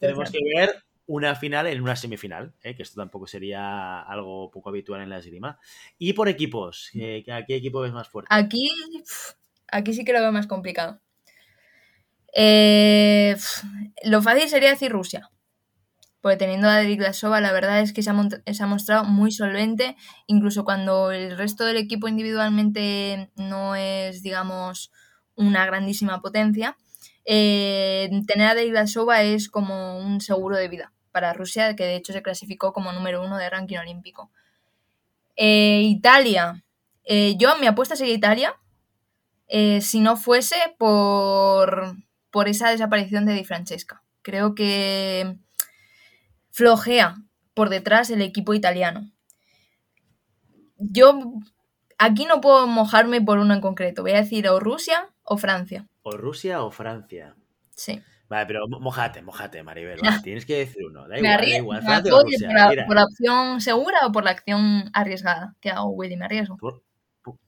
[0.00, 2.74] tenemos que ver una final en una semifinal, ¿eh?
[2.74, 5.58] que esto tampoco sería algo poco habitual en la esgrima.
[5.98, 6.90] Y por equipos,
[7.30, 8.28] ¿a qué equipo ves más fuerte?
[8.30, 8.70] Aquí,
[9.68, 11.00] aquí sí que lo veo más complicado.
[12.34, 13.36] Eh,
[14.04, 15.30] lo fácil sería decir Rusia.
[16.26, 19.94] Porque teniendo a Derek Glasova, la verdad es que se ha, mostrado muy solvente,
[20.26, 24.90] incluso cuando el resto del equipo individualmente no es, digamos,
[25.36, 26.76] una grandísima potencia.
[27.26, 31.94] Eh, tener a Derek Glasova es como un seguro de vida para Rusia, que de
[31.94, 34.32] hecho se clasificó como número uno de ranking olímpico.
[35.36, 36.64] Eh, Italia.
[37.36, 38.56] yo mi apuesta sería Italia.
[39.80, 41.94] si no fuese por,
[42.32, 44.02] por esa desaparición de Di Francesca.
[44.22, 45.45] Creo que
[46.56, 47.16] flojea
[47.52, 49.10] por detrás el equipo italiano.
[50.78, 51.20] Yo
[51.98, 54.00] aquí no puedo mojarme por uno en concreto.
[54.00, 55.86] Voy a decir o Rusia o Francia.
[56.02, 57.36] O Rusia o Francia.
[57.74, 58.02] Sí.
[58.30, 60.00] Vale, pero mojate, mojate, Maribel.
[60.24, 61.06] Tienes que decir uno.
[61.06, 61.82] Da igual, da igual.
[61.82, 62.48] Francia o Rusia.
[62.86, 65.54] Por, la, opción segura o por la acción arriesgada?
[65.60, 66.16] ¿Qué hago, Willy?
[66.16, 66.56] ¿Me arriesgo?
[66.56, 66.82] Por,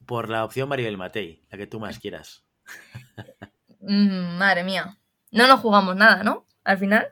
[0.05, 2.45] por la opción Maribel Matei, la que tú más quieras.
[3.81, 4.97] Mm, madre mía.
[5.31, 6.45] No nos jugamos nada, ¿no?
[6.63, 7.07] Al final.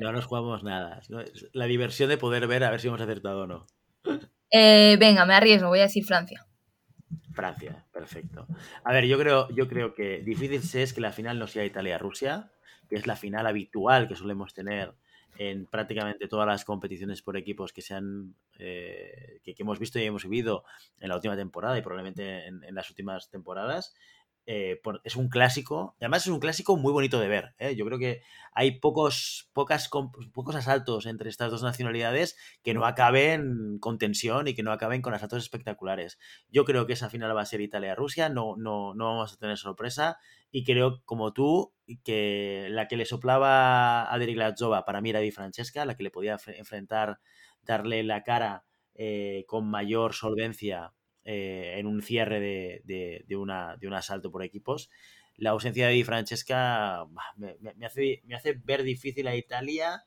[0.00, 1.00] No, nos jugamos nada.
[1.52, 3.66] La diversión de poder ver a ver si hemos acertado o no.
[4.50, 6.46] Eh, venga, me arriesgo, voy a decir Francia.
[7.32, 8.46] Francia, perfecto.
[8.84, 12.50] A ver, yo creo, yo creo que difícil es que la final no sea Italia-Rusia,
[12.88, 14.94] que es la final habitual que solemos tener
[15.38, 20.04] en prácticamente todas las competiciones por equipos que se han eh, que, hemos visto y
[20.04, 20.64] hemos vivido
[20.98, 23.94] en la última temporada y probablemente en las últimas temporadas.
[24.48, 27.54] Eh, es un clásico, además es un clásico muy bonito de ver.
[27.58, 27.74] ¿eh?
[27.74, 28.22] Yo creo que
[28.52, 34.62] hay pocos, pocos asaltos entre estas dos nacionalidades que no acaben con tensión y que
[34.62, 36.18] no acaben con asaltos espectaculares.
[36.48, 39.58] Yo creo que esa final va a ser Italia-Rusia, no, no, no vamos a tener
[39.58, 40.18] sorpresa
[40.52, 41.72] y creo, como tú,
[42.04, 46.04] que la que le soplaba a Derek Lazzova para mí era Di Francesca, la que
[46.04, 47.18] le podía enfrentar,
[47.62, 50.92] darle la cara eh, con mayor solvencia
[51.28, 54.90] eh, en un cierre de, de, una, de un asalto por equipos.
[55.36, 57.04] La ausencia de Di Francesca
[57.36, 60.04] me, hace, me hace ver difícil a Italia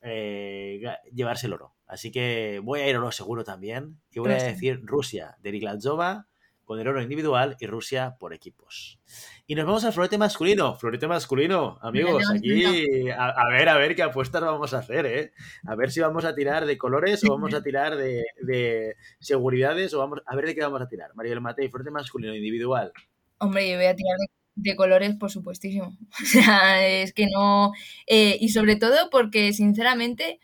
[0.00, 0.80] eh,
[1.12, 1.74] llevarse el oro.
[1.86, 4.00] Así que voy a ir oro seguro también.
[4.12, 6.28] Y voy a decir Rusia de Riglazova
[6.64, 8.98] con el oro individual y Rusia por equipos.
[9.46, 10.76] Y nos vamos al florete masculino.
[10.76, 12.24] Florete masculino, amigos.
[12.30, 15.32] Aquí, a, ver, a ver qué apuestas vamos a hacer, ¿eh?
[15.66, 19.98] A ver si vamos a tirar de colores o vamos a tirar de, seguridades o
[19.98, 21.14] vamos a ver de qué vamos a tirar.
[21.14, 22.92] María del Matei, florete masculino individual.
[23.38, 24.16] Hombre, yo voy a tirar
[24.54, 25.96] de, colores, por supuestísimo.
[26.22, 27.72] O sea, es que no.
[28.06, 30.40] Eh, y sobre todo porque, sinceramente,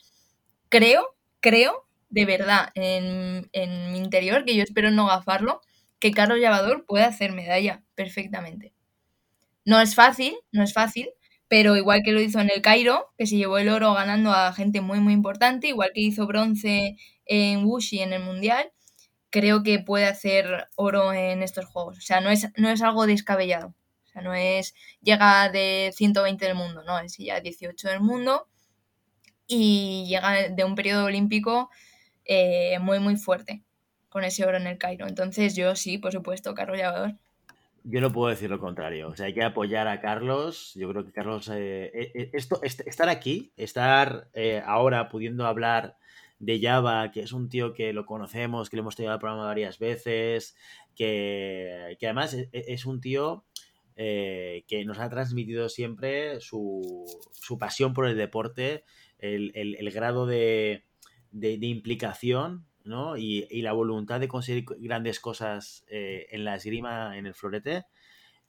[0.69, 5.63] creo, creo, de verdad, en, en mi interior, que yo espero no gafarlo
[6.01, 8.75] que Carlos Llavador puede hacer medalla perfectamente.
[9.65, 11.11] No es fácil, no es fácil,
[11.47, 14.53] pero igual que lo hizo en el Cairo, que se llevó el oro ganando a
[14.53, 16.97] gente muy, muy importante, igual que hizo bronce
[17.27, 18.73] en Wuxi en el Mundial,
[19.31, 21.99] creo que puede hacer oro en estos juegos.
[21.99, 23.75] O sea, no es, no es algo descabellado.
[24.07, 28.49] O sea, no es llega de 120 del mundo, no, es ya 18 del mundo
[29.47, 31.71] y llega de un periodo olímpico
[32.25, 33.63] eh, muy, muy fuerte
[34.11, 35.07] con ese oro en el Cairo.
[35.07, 37.15] Entonces yo sí, por supuesto, Carlos Llavador.
[37.85, 39.09] Yo no puedo decir lo contrario.
[39.09, 40.73] O sea, hay que apoyar a Carlos.
[40.75, 44.29] Yo creo que Carlos, eh, eh, eh, esto, estar aquí, estar
[44.67, 45.97] ahora pudiendo hablar
[46.39, 49.45] de Java, que es un tío que lo conocemos, que le hemos tenido al programa
[49.45, 50.57] varias veces,
[50.95, 53.45] que, además e, e, es, un tío
[53.97, 58.85] que nos ha transmitido siempre su, su pasión por el deporte,
[59.19, 60.85] el, grado de,
[61.31, 62.67] de, de implicación
[63.17, 67.87] y, la voluntad de conseguir grandes cosas eh, en la esgrima, en el florete,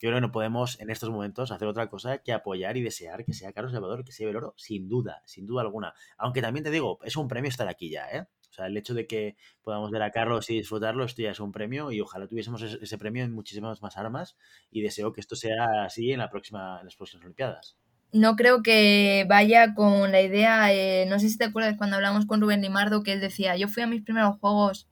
[0.02, 3.24] yo creo que no podemos en estos momentos hacer otra cosa que apoyar y desear
[3.24, 5.94] que sea Carlos Salvador, que sea el oro, sin duda, sin duda alguna.
[6.18, 8.26] Aunque también te digo, es un premio estar aquí ya, ¿eh?
[8.50, 11.38] O sea, el hecho de que podamos ver a Carlos y disfrutarlo, esto ya es
[11.38, 14.36] un premio y ojalá tuviésemos ese premio en muchísimas más armas
[14.72, 17.78] y deseo que esto sea así en, la próxima, en las próximas Olimpiadas.
[18.12, 22.26] No creo que vaya con la idea, eh, no sé si te acuerdas cuando hablamos
[22.26, 24.86] con Rubén Limardo que él decía, yo fui a mis primeros juegos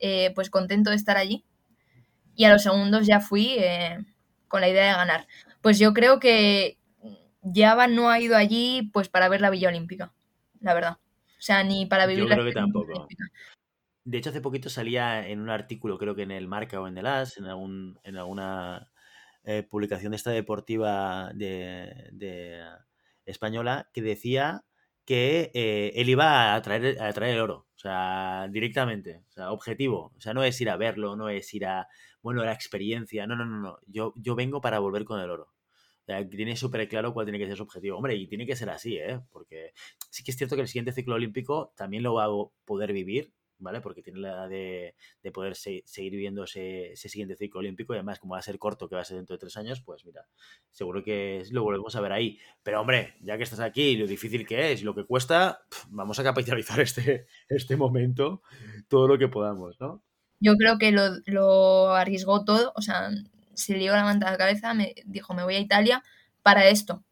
[0.00, 1.44] eh, pues contento de estar allí
[2.34, 4.04] y a los segundos ya fui eh,
[4.48, 5.26] con la idea de ganar.
[5.60, 6.78] Pues yo creo que
[7.54, 10.12] Java no ha ido allí pues para ver la Villa Olímpica,
[10.60, 10.98] la verdad.
[11.38, 13.06] O sea, ni para vivir Yo creo que tampoco.
[14.04, 16.98] De hecho, hace poquito salía en un artículo, creo que en el Marca o en
[16.98, 18.90] el As, en, algún, en alguna
[19.44, 22.62] eh, publicación de esta deportiva de,
[23.26, 24.64] española, que decía
[25.04, 29.52] que eh, él iba a traer, a traer el oro, o sea, directamente, o sea,
[29.52, 31.88] objetivo, o sea, no es ir a verlo, no es ir a,
[32.22, 35.54] bueno, la experiencia, no, no, no, no, yo, yo vengo para volver con el oro
[36.30, 37.96] tiene súper claro cuál tiene que ser su objetivo.
[37.96, 39.20] Hombre, y tiene que ser así, ¿eh?
[39.30, 39.72] Porque
[40.10, 42.28] sí que es cierto que el siguiente ciclo olímpico también lo va a
[42.64, 43.80] poder vivir, ¿vale?
[43.80, 44.94] Porque tiene la edad de,
[45.32, 48.94] poder seguir viviendo ese, siguiente ciclo olímpico y además como va a ser corto, que
[48.94, 50.26] va a ser dentro de tres años, pues mira,
[50.70, 52.38] seguro que lo volvemos a ver ahí.
[52.62, 56.18] Pero hombre, ya que estás aquí, lo difícil que es y lo que cuesta, vamos
[56.18, 58.42] a capitalizar este, este momento
[58.88, 60.02] todo lo que podamos, ¿no?
[60.40, 63.10] Yo creo que lo, lo arriesgó todo, o sea,
[63.54, 66.02] se le la manta a la cabeza, me dijo, me voy a Italia
[66.42, 67.04] para esto.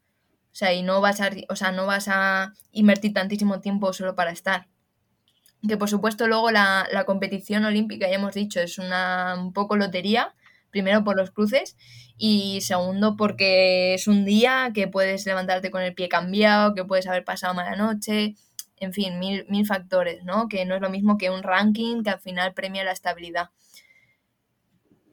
[0.53, 4.15] O sea, y no vas a, o sea, no vas a invertir tantísimo tiempo solo
[4.15, 4.67] para estar.
[5.67, 10.35] Que por supuesto luego la, competición olímpica, ya hemos dicho, es una un poco lotería.
[10.71, 11.77] Primero por los cruces
[12.17, 17.05] y segundo porque es un día que puedes levantarte con el pie cambiado, que puedes
[17.07, 18.35] haber pasado mala noche,
[18.77, 20.47] en fin, mil, mil factores, ¿no?
[20.47, 23.49] Que no es lo mismo que un ranking que al final premia la estabilidad.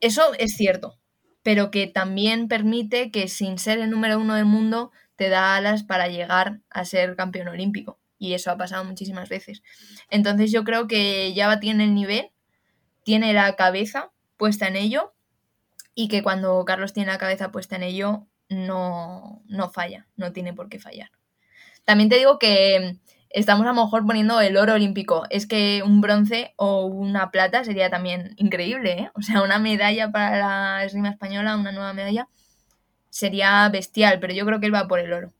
[0.00, 0.98] Eso es cierto,
[1.42, 5.82] pero que también permite que sin ser el número uno del mundo te da alas
[5.82, 7.99] para llegar a ser campeón olímpico.
[8.20, 9.62] Y eso ha pasado muchísimas veces.
[10.10, 12.30] Entonces yo creo que Java tiene el nivel,
[13.02, 15.14] tiene la cabeza puesta en ello
[15.94, 20.52] y que cuando Carlos tiene la cabeza puesta en ello no, no falla, no tiene
[20.52, 21.10] por qué fallar.
[21.84, 22.98] También te digo que
[23.30, 25.24] estamos a lo mejor poniendo el oro olímpico.
[25.30, 29.10] Es que un bronce o una plata sería también increíble, ¿eh?
[29.14, 32.28] O sea, una medalla para la esgrima española, una nueva medalla,
[33.08, 35.32] sería bestial, pero yo creo que él va por el oro.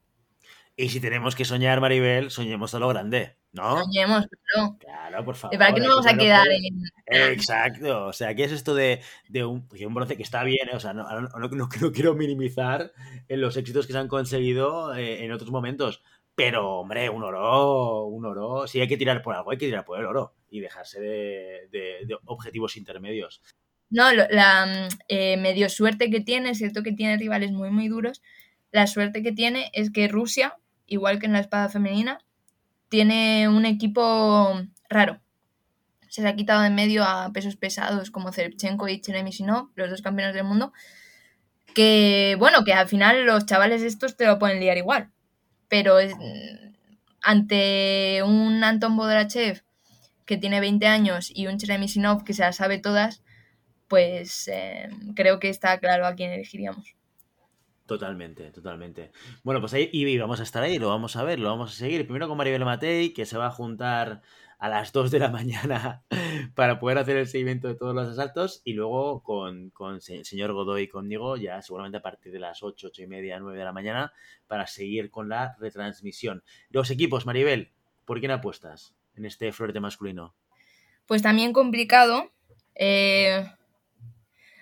[0.81, 3.83] Y si tenemos que soñar, Maribel, soñemos a lo grande, ¿no?
[3.83, 4.77] Soñemos, claro.
[4.79, 5.59] Claro, por favor.
[5.59, 6.83] ¿Para qué no vamos a quedar en...?
[7.07, 8.07] Exacto.
[8.07, 9.03] O sea, ¿qué es esto de,
[9.45, 10.69] un, bronce que está bien?
[10.73, 10.77] ¿eh?
[10.77, 12.93] O sea, no, no, quiero minimizar
[13.29, 16.03] en los éxitos que se han conseguido eh, en otros momentos
[16.35, 19.85] pero, hombre, un oro, un oro, si hay que tirar por algo, hay que tirar
[19.85, 23.43] por el oro y dejarse de, objetivos intermedios.
[23.91, 28.23] No, la eh, medio suerte que tiene, es cierto que tiene rivales muy, muy duros.
[28.73, 30.57] La suerte que tiene es que Rusia,
[30.91, 32.19] igual que en la espada femenina,
[32.91, 34.61] tiene un equipo
[34.91, 35.23] raro.
[36.09, 40.03] Se le ha quitado de medio a pesos pesados como Zerchenko y Cheremisinov, los dos
[40.03, 40.75] campeones del mundo.
[41.75, 45.11] Que, bueno, que al final los chavales estos te lo pueden liar igual
[45.71, 45.99] pero
[47.23, 49.63] ante un Anton Bodrachev
[50.27, 53.23] que tiene 20 años y un Cheremisinov que se las sabe todas,
[53.89, 56.97] pues eh, creo que está claro a quién elegiríamos.
[57.91, 59.11] Totalmente, totalmente.
[59.43, 62.05] Bueno, pues ahí vamos a estar ahí, lo vamos a ver, lo vamos a seguir.
[62.05, 64.23] Primero con Maribel Matei, que se va a juntar
[64.61, 66.05] a las 2 de la mañana
[66.55, 70.87] para poder hacer el seguimiento de todos los asaltos y luego con, con señor Godoy
[70.87, 74.13] conmigo ya seguramente a partir de las 8, 8 y media, 9 de la mañana
[74.47, 76.45] para seguir con la retransmisión.
[76.69, 77.73] Los equipos, Maribel,
[78.05, 80.37] ¿por quién apuestas en este florete masculino?
[81.07, 82.31] Pues también complicado.
[82.77, 83.51] Eh,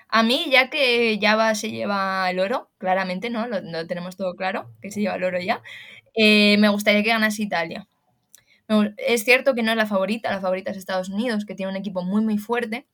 [0.08, 3.46] a mí, ya que Java se lleva el oro, claramente, ¿no?
[3.46, 5.62] Lo, tenemos todo claro, que se lleva el oro ya.
[6.14, 7.86] Eh, me gustaría que ganase Italia.
[8.98, 11.76] Es cierto que no es la favorita, la favorita es Estados Unidos, que tiene un
[11.76, 12.86] equipo muy, muy fuerte,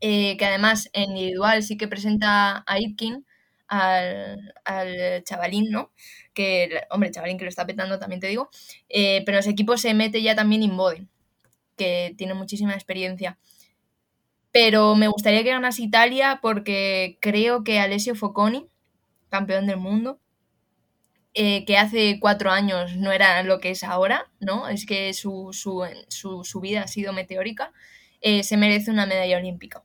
[0.00, 3.26] eh, que además en individual sí que presenta a Itkin,
[3.66, 5.92] al, chavalín, ¿no?
[6.32, 8.50] Que, hombre, chavalín que lo está petando, también te digo,
[8.88, 11.08] eh, pero ese equipo se mete ya también Inboden,
[11.76, 13.38] que tiene muchísima experiencia.
[14.54, 18.68] Pero me gustaría que ganase Italia porque creo que Alessio Focconi,
[19.28, 20.20] campeón del mundo,
[21.34, 24.68] eh, que hace cuatro años no era lo que es ahora, ¿no?
[24.68, 27.72] Es que su, su, vida ha sido meteórica,
[28.20, 29.82] eh, se merece una medalla olímpica.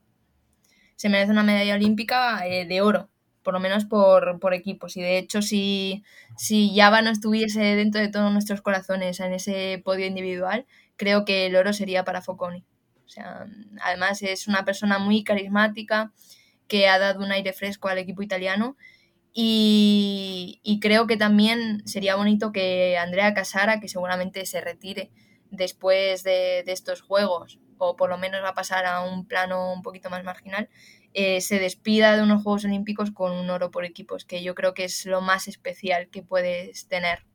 [0.94, 3.10] Se merece una medalla olímpica eh, de oro,
[3.42, 4.96] por lo menos por, por, equipos.
[4.96, 6.04] Y de hecho, si,
[6.36, 10.64] si no estuviese dentro de todos nuestros corazones en ese podio individual,
[10.94, 12.64] creo que el oro sería para Foconi.
[13.10, 13.44] O sea,
[13.82, 16.12] además es una persona muy carismática
[16.68, 18.76] que ha dado un aire fresco al equipo italiano
[19.32, 25.10] y, creo que también sería bonito que Andrea Casara, que seguramente se retire
[25.50, 29.82] después de, estos juegos, o por lo menos va a pasar a un plano un
[29.82, 30.68] poquito más marginal,
[31.12, 34.72] eh, se despida de unos Juegos Olímpicos con un oro por equipos, que yo creo
[34.72, 37.26] que es lo más especial que puedes tener,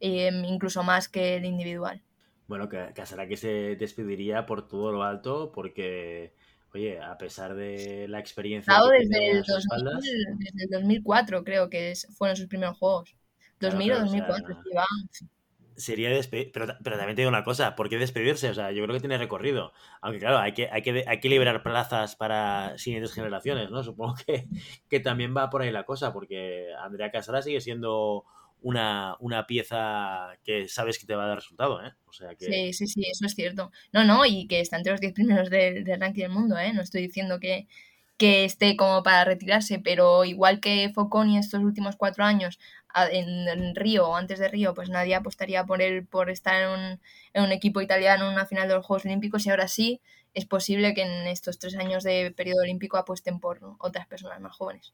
[0.00, 2.02] em, incluso más que el individual.
[2.50, 6.34] Bueno, que, que que se despediría por todo lo alto, porque,
[6.74, 8.74] oye, a pesar de la experiencia.
[8.90, 13.14] desde, el desde el 2004, creo que fueron sus primeros juegos.
[13.60, 14.56] 2000 o 2004,
[15.76, 18.50] Sería despedir, pero, pero, también te digo una cosa, ¿por qué despedirse?
[18.50, 19.72] O sea, yo creo que tiene recorrido.
[20.00, 23.84] Aunque claro, hay que, hay que, hay que liberar plazas para siguientes generaciones, ¿no?
[23.84, 24.48] Supongo que,
[24.88, 28.24] que también va por ahí la cosa, porque Andrea Casara sigue siendo
[28.62, 31.92] una, una, pieza que sabes que te va a dar resultado, ¿eh?
[32.06, 32.46] O sea que...
[32.46, 33.70] Sí, sí, sí, eso es cierto.
[33.92, 36.72] No, no, y que está entre los 10 primeros del, del ranking del mundo, ¿eh?
[36.72, 37.66] No estoy diciendo que,
[38.20, 42.58] que esté como para retirarse, pero igual que Foconi estos últimos cuatro años
[43.12, 47.00] en, Río o antes de Río, pues nadie apostaría por él por estar en un,
[47.32, 50.02] en un, equipo italiano en una final de los Juegos Olímpicos y ahora sí
[50.34, 54.54] es posible que en estos tres años de periodo olímpico apuesten por otras personas más
[54.54, 54.92] jóvenes.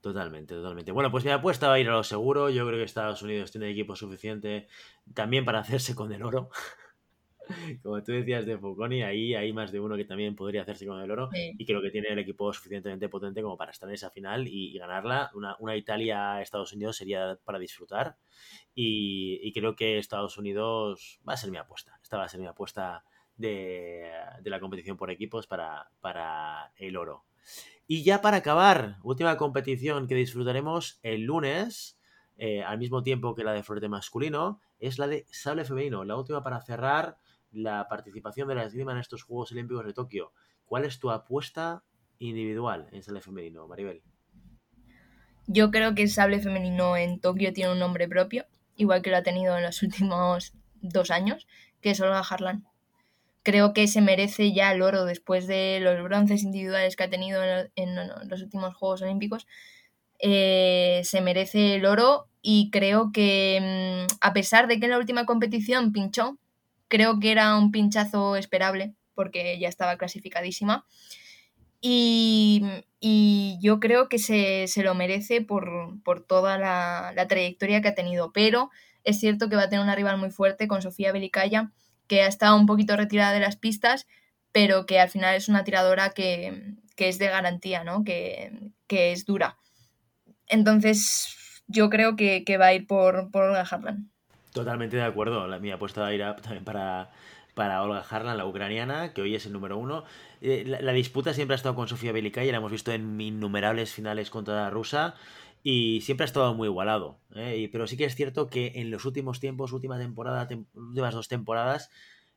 [0.00, 0.92] Totalmente, totalmente.
[0.92, 2.48] Bueno, pues mi apuesta va a ir a lo seguro.
[2.48, 4.66] Yo creo que Estados Unidos tiene equipo suficiente
[5.14, 6.48] también para hacerse con el oro.
[7.82, 11.00] como tú decías de Foconi, ahí hay más de uno que también podría hacerse con
[11.00, 14.10] el oro y creo que tiene el equipo suficientemente potente como para estar en esa
[14.10, 15.30] final y, ganarla.
[15.34, 18.16] Una, una Italia-Estados Unidos sería para disfrutar
[18.74, 21.98] y, creo que Estados Unidos va a ser mi apuesta.
[22.02, 23.04] Esta va a ser mi apuesta
[23.36, 24.10] de,
[24.44, 27.24] la competición por equipos para, para el oro.
[27.86, 31.98] Y ya para acabar, última competición que disfrutaremos el lunes.
[32.36, 36.16] Eh, al mismo tiempo que la de florete masculino, es la de sable femenino, la
[36.16, 37.18] última para cerrar
[37.52, 40.32] la participación de la esgrima en estos Juegos Olímpicos de Tokio.
[40.64, 41.84] ¿Cuál es tu apuesta
[42.18, 44.02] individual en sable femenino, Maribel?
[45.46, 49.22] Yo creo que sable femenino en Tokio tiene un nombre propio, igual que lo ha
[49.22, 51.46] tenido en los últimos dos años,
[51.80, 52.69] que es Olga Harlan.
[53.42, 57.42] Creo que se merece ya el oro después de los bronces individuales que ha tenido
[57.74, 57.96] en
[58.28, 59.46] los últimos Juegos Olímpicos.
[60.18, 64.98] Eh, se merece el oro y creo que mm, a pesar de que en la
[64.98, 66.38] última competición pinchó,
[66.90, 70.84] Creo que era un pinchazo esperable porque ya estaba clasificadísima.
[71.80, 72.64] Y,
[73.62, 78.32] yo creo que se, lo merece por, toda la, trayectoria que ha tenido.
[78.32, 78.70] Pero
[79.04, 81.70] es cierto que va a tener una rival muy fuerte con Sofía Belicaya,
[82.10, 84.08] que ha estado un poquito retirada de las pistas,
[84.50, 88.02] pero que al final es una tiradora que, es de garantía, ¿no?
[88.02, 89.58] Que, es dura.
[90.48, 94.10] Entonces, yo creo que, va a ir por, por Olga Harlan.
[94.52, 95.46] Totalmente de acuerdo.
[95.46, 97.12] La, mi apuesta va a ir también para,
[97.54, 100.02] para Olga Harlan, la ucraniana, que hoy es el número uno.
[100.40, 104.30] Eh, la, disputa siempre ha estado con Sofía Belikaya, la hemos visto en innumerables finales
[104.30, 105.14] contra la rusa
[105.62, 107.20] y siempre ha estado muy igualado.
[107.34, 107.68] ¿eh?
[107.72, 111.90] pero sí que es cierto que en los últimos tiempos, última temporada, últimas dos temporadas,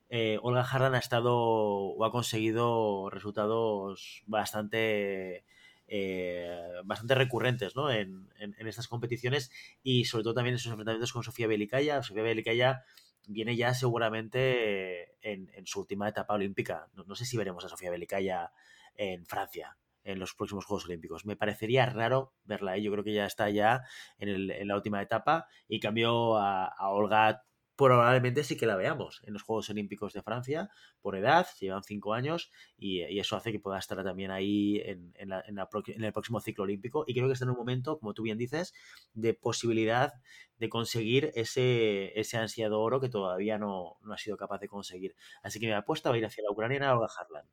[0.09, 5.43] eh, Olga Harlan ha estado o ha conseguido resultados bastante
[5.87, 7.91] eh, bastante recurrentes ¿no?
[7.91, 9.51] en, estas competiciones
[9.83, 12.03] y sobre todo también en esos enfrentamientos con Sofía Belicaya.
[12.03, 12.83] Sofía Belicaya
[13.27, 16.89] viene ya seguramente en, su última etapa olímpica.
[16.93, 18.51] No, sé si veremos a Sofía Belicaya
[18.95, 21.25] en Francia en los próximos Juegos Olímpicos.
[21.25, 22.83] Me parecería raro verla ahí.
[22.83, 23.83] Yo creo que ya está ya
[24.17, 27.43] en, la última etapa y cambio a, Olga
[27.75, 30.69] probablemente sí que la veamos en los Juegos Olímpicos de Francia
[31.01, 36.13] por edad, llevan cinco años y, eso hace que pueda estar también ahí en, el
[36.13, 38.73] próximo ciclo olímpico y creo que está en un momento, como tú bien dices,
[39.13, 40.13] de posibilidad
[40.57, 45.15] de conseguir ese, ansiado oro que todavía no, ha sido capaz de conseguir.
[45.41, 47.47] Así que mi apuesta va a ir hacia la ucraniana Olga Harlan.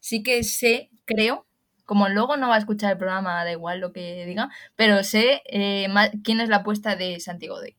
[0.00, 1.46] Sí que sé, creo,
[1.86, 5.42] como luego no va a escuchar el programa, da igual lo que diga, pero sé
[5.46, 5.88] eh,
[6.24, 7.76] quién es la apuesta de Santiago de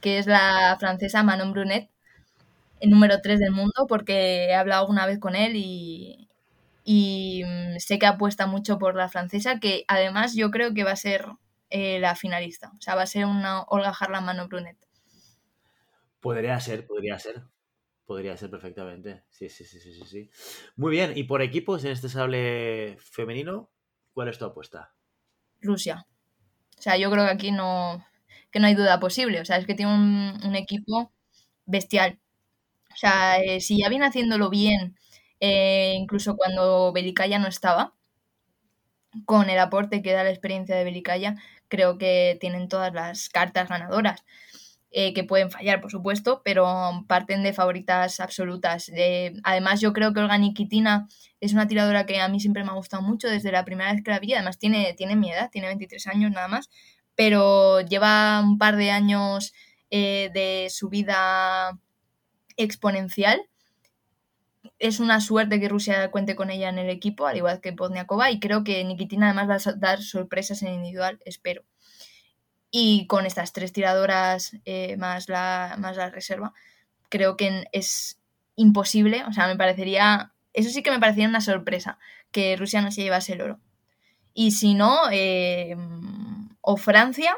[0.00, 1.90] que es la francesa Manon Brunet,
[2.80, 6.28] el número 3 del mundo, porque he hablado alguna vez con él y,
[7.44, 10.96] mm, sé que apuesta mucho por la francesa, que además yo creo que va a
[10.96, 11.26] ser
[11.70, 12.72] eh, la finalista.
[12.78, 14.76] O sea, va a ser una Olga Harlan Manon Brunet.
[16.20, 17.42] Podría ser, podría ser.
[18.10, 19.22] Podría ser perfectamente.
[19.30, 20.30] Sí, sí, sí, sí, sí.
[20.74, 21.12] Muy bien.
[21.14, 23.70] ¿Y por equipos en este sable femenino?
[24.12, 24.92] ¿Cuál es tu apuesta?
[25.60, 26.08] Rusia.
[26.76, 28.04] O sea, yo creo que aquí no,
[28.50, 29.40] que no hay duda posible.
[29.40, 31.12] O sea, es que tiene un, equipo
[31.66, 32.18] bestial.
[32.92, 34.96] O sea, eh, si ya viene haciéndolo bien,
[35.38, 37.94] eh, incluso cuando Belicaya no estaba,
[39.24, 41.36] con el aporte que da la experiencia de Belicaya,
[41.68, 44.24] creo que tienen todas las cartas ganadoras.
[44.92, 48.90] Eh, que pueden fallar, por supuesto, pero parten de favoritas absolutas.
[49.44, 51.06] además, yo creo que Nikitina
[51.40, 54.02] es una tiradora que a mí siempre me ha gustado mucho desde la primera vez
[54.02, 54.34] que la vi.
[54.34, 56.70] Además, tiene, tiene mi edad, tiene 23 años nada más,
[57.14, 59.52] pero lleva un par de años
[59.90, 61.78] eh, de su vida
[62.56, 63.40] exponencial.
[64.78, 68.30] Es una suerte que Rusia cuente con ella en el equipo, al igual que Podniakova,
[68.30, 71.64] y creo que Nikitina además va a dar sorpresas en individual, espero.
[72.70, 76.52] Y con estas tres tiradoras eh, más, la, más la reserva,
[77.08, 78.20] creo que es
[78.56, 81.98] imposible, o sea, me parecería, eso sí que me parecería una sorpresa,
[82.30, 83.60] que Rusia no se llevase el oro.
[84.34, 85.76] Y si no, eh,
[86.60, 87.36] o Francia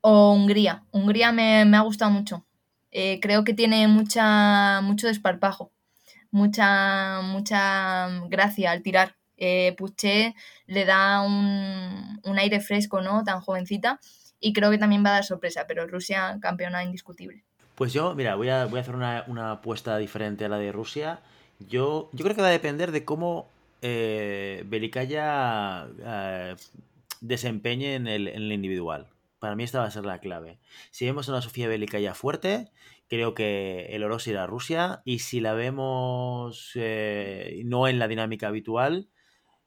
[0.00, 0.84] o Hungría.
[0.92, 2.46] Hungría me, ha gustado mucho.
[2.90, 5.72] Eh, creo que tiene mucha, mucho desparpajo,
[6.30, 9.16] mucha, mucha gracia al tirar.
[9.36, 10.34] Eh, Puché
[10.66, 13.24] le da un, un, aire fresco, ¿no?
[13.24, 14.00] Tan jovencita.
[14.40, 17.44] Y creo que también va a dar sorpresa, pero Rusia campeona indiscutible.
[17.74, 20.72] Pues yo, mira, voy a, voy a hacer una, una, apuesta diferente a la de
[20.72, 21.20] Rusia.
[21.58, 23.50] Yo, yo creo que va a depender de cómo
[23.82, 26.56] eh, Belicaya eh,
[27.20, 29.08] desempeñe en el, en el, individual.
[29.38, 30.58] Para mí esta va a ser la clave.
[30.90, 32.70] Si vemos a una Sofía Belicaya fuerte,
[33.08, 35.02] creo que el oro será Rusia.
[35.04, 39.08] Y si la vemos eh, no en la dinámica habitual,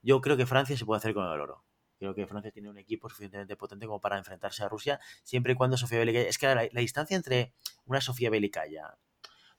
[0.01, 1.63] yo creo que Francia se puede hacer con el oro.
[1.97, 5.55] Creo que Francia tiene un equipo suficientemente potente como para enfrentarse a Rusia, siempre y
[5.55, 6.27] cuando Sofía Belicaya.
[6.29, 7.53] Es que la, la distancia entre
[7.85, 8.97] una Sofía Belicaya.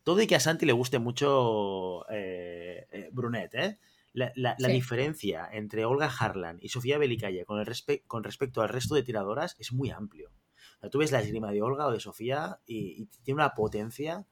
[0.02, 3.78] Todo y que a Santi le guste mucho eh, eh, Brunet, ¿eh?
[4.12, 4.74] La, la, la sí.
[4.74, 9.04] diferencia entre Olga Harlan y Sofía Belicaya con, el respe con respecto al resto de
[9.04, 10.30] tiradoras es muy amplio.
[10.78, 13.54] O sea, tú ves la esgrima de Olga o de Sofía y, y tiene una
[13.54, 14.26] potencia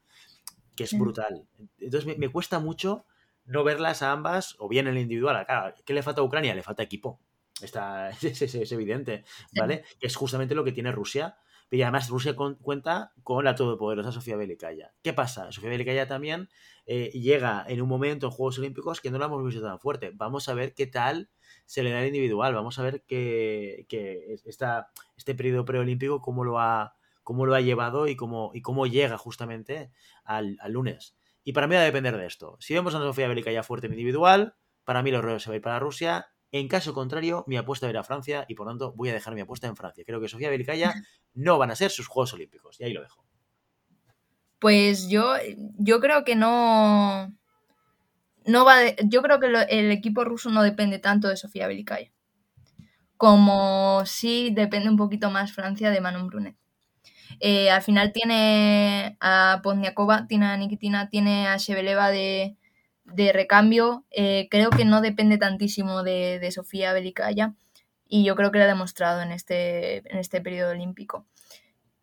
[0.74, 1.46] que es brutal.
[1.78, 3.04] Entonces me, me, cuesta mucho
[3.48, 5.44] no verlas a ambas, o bien en el individual.
[5.46, 6.54] Claro, ¿qué le falta a Ucrania?
[6.54, 7.20] Le falta equipo.
[7.60, 9.24] Está, es, es, es evidente,
[9.56, 9.84] ¿vale?
[9.88, 9.96] Sí.
[10.02, 11.36] Es justamente lo que tiene Rusia.
[11.70, 14.94] Y además Rusia con, cuenta con la todopoderosa Sofía Belicaya.
[15.02, 15.52] ¿Qué pasa?
[15.52, 16.48] Sofía Belicaya también
[16.86, 20.10] eh, llega en un momento en Juegos Olímpicos que no la hemos visto tan fuerte.
[20.14, 21.28] Vamos a ver qué tal
[21.66, 22.54] se le da el individual.
[22.54, 27.60] Vamos a ver que, que esta, este periodo preolímpico cómo lo ha, cómo lo ha
[27.60, 29.92] llevado y cómo, y cómo llega justamente
[30.24, 31.17] al, al lunes.
[31.48, 32.58] Y para mí va a depender de esto.
[32.60, 35.56] Si vemos a Sofía Belicaya fuerte en individual, para mí los rollos se va a
[35.56, 38.66] ir para Rusia en caso contrario, mi apuesta va a ir a Francia y por
[38.66, 40.04] tanto voy a dejar mi apuesta en Francia.
[40.06, 40.92] Creo que Sofía Belicaya
[41.32, 43.24] no van a ser sus Juegos Olímpicos y ahí lo dejo.
[44.58, 45.36] Pues yo,
[45.78, 47.34] yo creo que no.
[48.44, 51.66] no va de, yo creo que lo, el equipo ruso no depende tanto de Sofía
[51.66, 52.12] Belicaya.
[53.16, 56.58] Como sí depende un poquito más Francia de Manon Brunet.
[57.40, 62.56] Eh, al final tiene a Pozniakova, tiene a Nikitina, tiene a Shebeleva de,
[63.04, 67.54] de recambio, eh, creo que no depende tantísimo de, de, Sofía Belicaya
[68.08, 71.26] y yo creo que lo ha demostrado en este, en este periodo olímpico.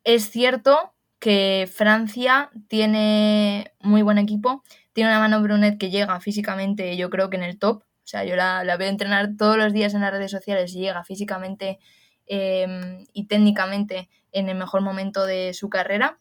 [0.04, 4.62] Es cierto que Francia tiene muy buen equipo,
[4.92, 8.24] tiene una mano Brunet que llega físicamente, yo creo que en el top, o sea,
[8.24, 11.78] yo la, la veo entrenar todos los días en las redes sociales y llega físicamente
[12.26, 16.18] eh, y técnicamente en el mejor momento de su carrera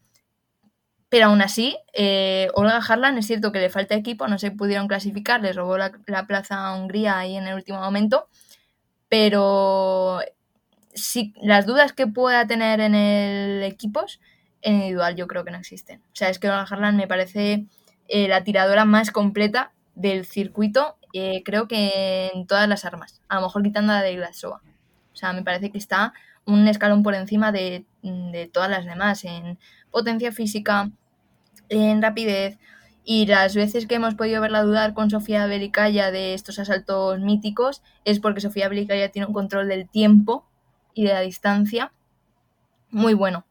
[1.10, 4.88] pero aún así, eh, Olga Harlan es cierto que le falta equipo, no se pudieron
[4.88, 8.28] clasificar, les robó la, la, plaza a Hungría ahí en el último momento,
[9.08, 10.20] pero
[10.94, 14.20] si las dudas que pueda tener en el equipos,
[14.62, 16.02] en individual yo creo que no existen.
[16.02, 17.66] O sea, es que Olga Harlan me parece
[18.08, 23.36] eh, la tiradora más completa del circuito, eh, creo que en todas las armas, a
[23.36, 24.62] lo mejor quitando la de Glasova.
[25.16, 26.14] O sea, me parece que está
[26.46, 29.58] un escalón por encima de, de todas las demás en
[29.90, 30.92] potencia física,
[31.70, 32.60] en rapidez.
[33.06, 37.82] Y las veces que hemos podido verla dudar con Sofía Belicaya de estos asaltos míticos
[38.04, 40.46] es porque Sofía Belicaya tiene un control del tiempo
[40.94, 41.94] y de la distancia
[42.90, 43.46] muy bueno.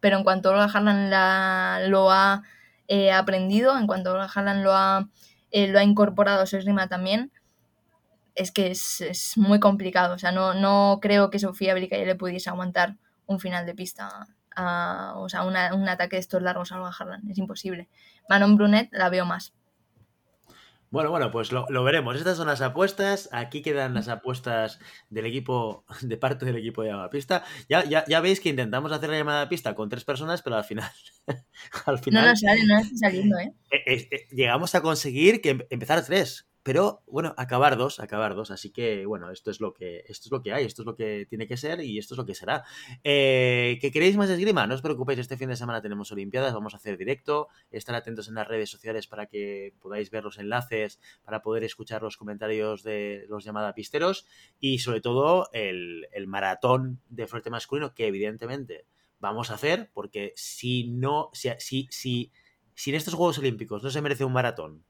[0.00, 2.42] Pero en cuanto Olga Harlan la, lo ha
[2.88, 5.08] eh, aprendido, en cuanto Olga Harlan lo ha,
[5.52, 7.30] eh, lo ha incorporado a su esgrima también,
[8.34, 10.14] es que es, es, muy complicado.
[10.14, 14.28] O sea, no, no creo que Sofía Belicaya le pudiese aguantar un final de pista
[14.56, 17.28] a, o sea, una, un ataque de estos largos a Olga Harlan.
[17.30, 17.88] Es imposible.
[18.28, 19.54] Manon Brunet la veo más.
[20.94, 22.14] Bueno, bueno, pues lo, lo, veremos.
[22.14, 23.28] Estas son las apuestas.
[23.32, 24.78] Aquí quedan las apuestas
[25.10, 27.42] del equipo, de parte del equipo de llamada pista.
[27.68, 30.62] Ya, ya, ya veis que intentamos hacer la llamada pista con tres personas, pero al
[30.62, 30.88] final.
[31.86, 33.52] al final no nos sale, no está saliendo, ¿eh?
[33.72, 34.08] Eh, ¿eh?
[34.08, 34.28] ¿eh?
[34.30, 36.46] Llegamos a conseguir que empezar tres.
[36.64, 38.50] Pero bueno, acabar dos, acabar dos.
[38.50, 40.96] Así que bueno, esto es lo que, esto es lo que hay, esto es lo
[40.96, 42.64] que tiene que ser y esto es lo que será.
[43.04, 44.66] Eh, ¿Que queréis más esgrima?
[44.66, 47.48] No os preocupéis, este fin de semana tenemos Olimpiadas, vamos a hacer directo.
[47.70, 52.00] Estar atentos en las redes sociales para que podáis ver los enlaces, para poder escuchar
[52.00, 54.26] los comentarios de los llamadas pisteros
[54.58, 58.86] y sobre todo el, el maratón de fuerte masculino que evidentemente
[59.20, 62.32] vamos a hacer porque si no, si, si,
[62.74, 64.82] si en estos Juegos Olímpicos no se merece un maratón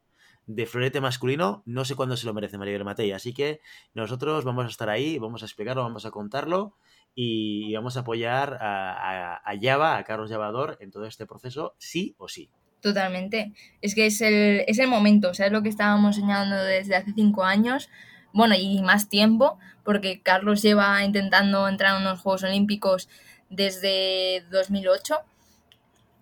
[0.46, 3.12] de florete masculino, no sé cuándo se lo merece Maribel Matei.
[3.12, 3.60] Así que
[3.94, 6.74] nosotros vamos a estar ahí, vamos a explicarlo, vamos a contarlo
[7.14, 11.74] y vamos a apoyar a, a, a Java, a Carlos Llavador, en todo este proceso,
[11.78, 12.50] sí o sí.
[12.80, 13.52] Totalmente.
[13.80, 16.96] Es que es el, es el momento, o sea, es lo que estábamos señalando desde
[16.96, 17.88] hace cinco años,
[18.34, 23.08] bueno, y más tiempo, porque Carlos lleva intentando entrar a unos Juegos Olímpicos
[23.48, 25.16] desde 2008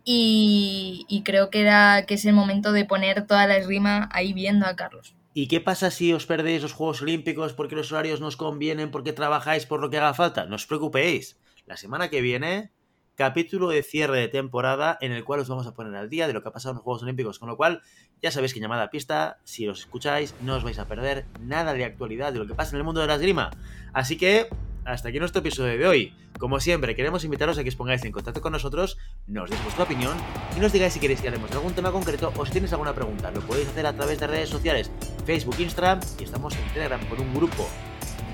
[0.04, 4.32] y, y creo que, era, que es el momento de poner toda la esgrima ahí
[4.32, 5.14] viendo a Carlos.
[5.34, 9.14] ¿Y qué pasa si os perdéis los Juegos Olímpicos porque los horarios nos convienen, porque
[9.14, 10.44] trabajáis por lo que haga falta?
[10.44, 11.38] No os preocupéis.
[11.64, 12.70] La semana que viene,
[13.14, 16.34] capítulo de cierre de temporada en el cual os vamos a poner al día de
[16.34, 17.38] lo que ha pasado en los Juegos Olímpicos.
[17.38, 17.80] Con lo cual,
[18.20, 21.72] ya sabéis que llamada a pista, si os escucháis, no os vais a perder nada
[21.72, 23.52] de actualidad de lo que pasa en el mundo de la esgrima.
[23.94, 24.48] Así que,
[24.84, 26.14] hasta aquí nuestro episodio de hoy.
[26.38, 29.84] Como siempre, queremos invitaros a que os pongáis en contacto con nosotros, nos deis vuestra
[29.84, 30.16] opinión
[30.56, 33.30] y nos digáis si queréis que hablemos algún tema concreto o si tenéis alguna pregunta.
[33.30, 34.90] Lo podéis hacer a través de redes sociales,
[35.24, 37.68] Facebook, Instagram y estamos en Telegram con un grupo.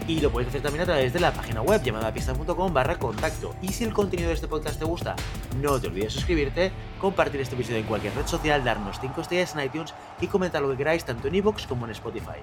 [0.07, 3.55] Y lo podéis hacer también a través de la página web llamada pista.com barra contacto.
[3.61, 5.15] Y si el contenido de este podcast te gusta,
[5.61, 9.67] no te olvides suscribirte, compartir este episodio en cualquier red social, darnos 5 estrellas en
[9.67, 12.41] iTunes y comentar lo que queráis tanto en iVoox como en Spotify.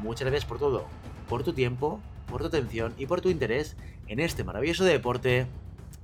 [0.00, 0.86] Muchas gracias por todo,
[1.28, 2.00] por tu tiempo,
[2.30, 3.76] por tu atención y por tu interés
[4.06, 5.46] en este maravilloso deporte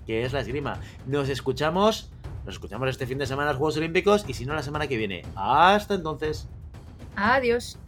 [0.06, 0.80] que es la esgrima.
[1.06, 2.10] Nos escuchamos,
[2.44, 4.86] nos escuchamos este fin de semana en los Juegos Olímpicos y si no la semana
[4.86, 5.22] que viene.
[5.34, 6.46] Hasta entonces.
[7.16, 7.78] Adiós.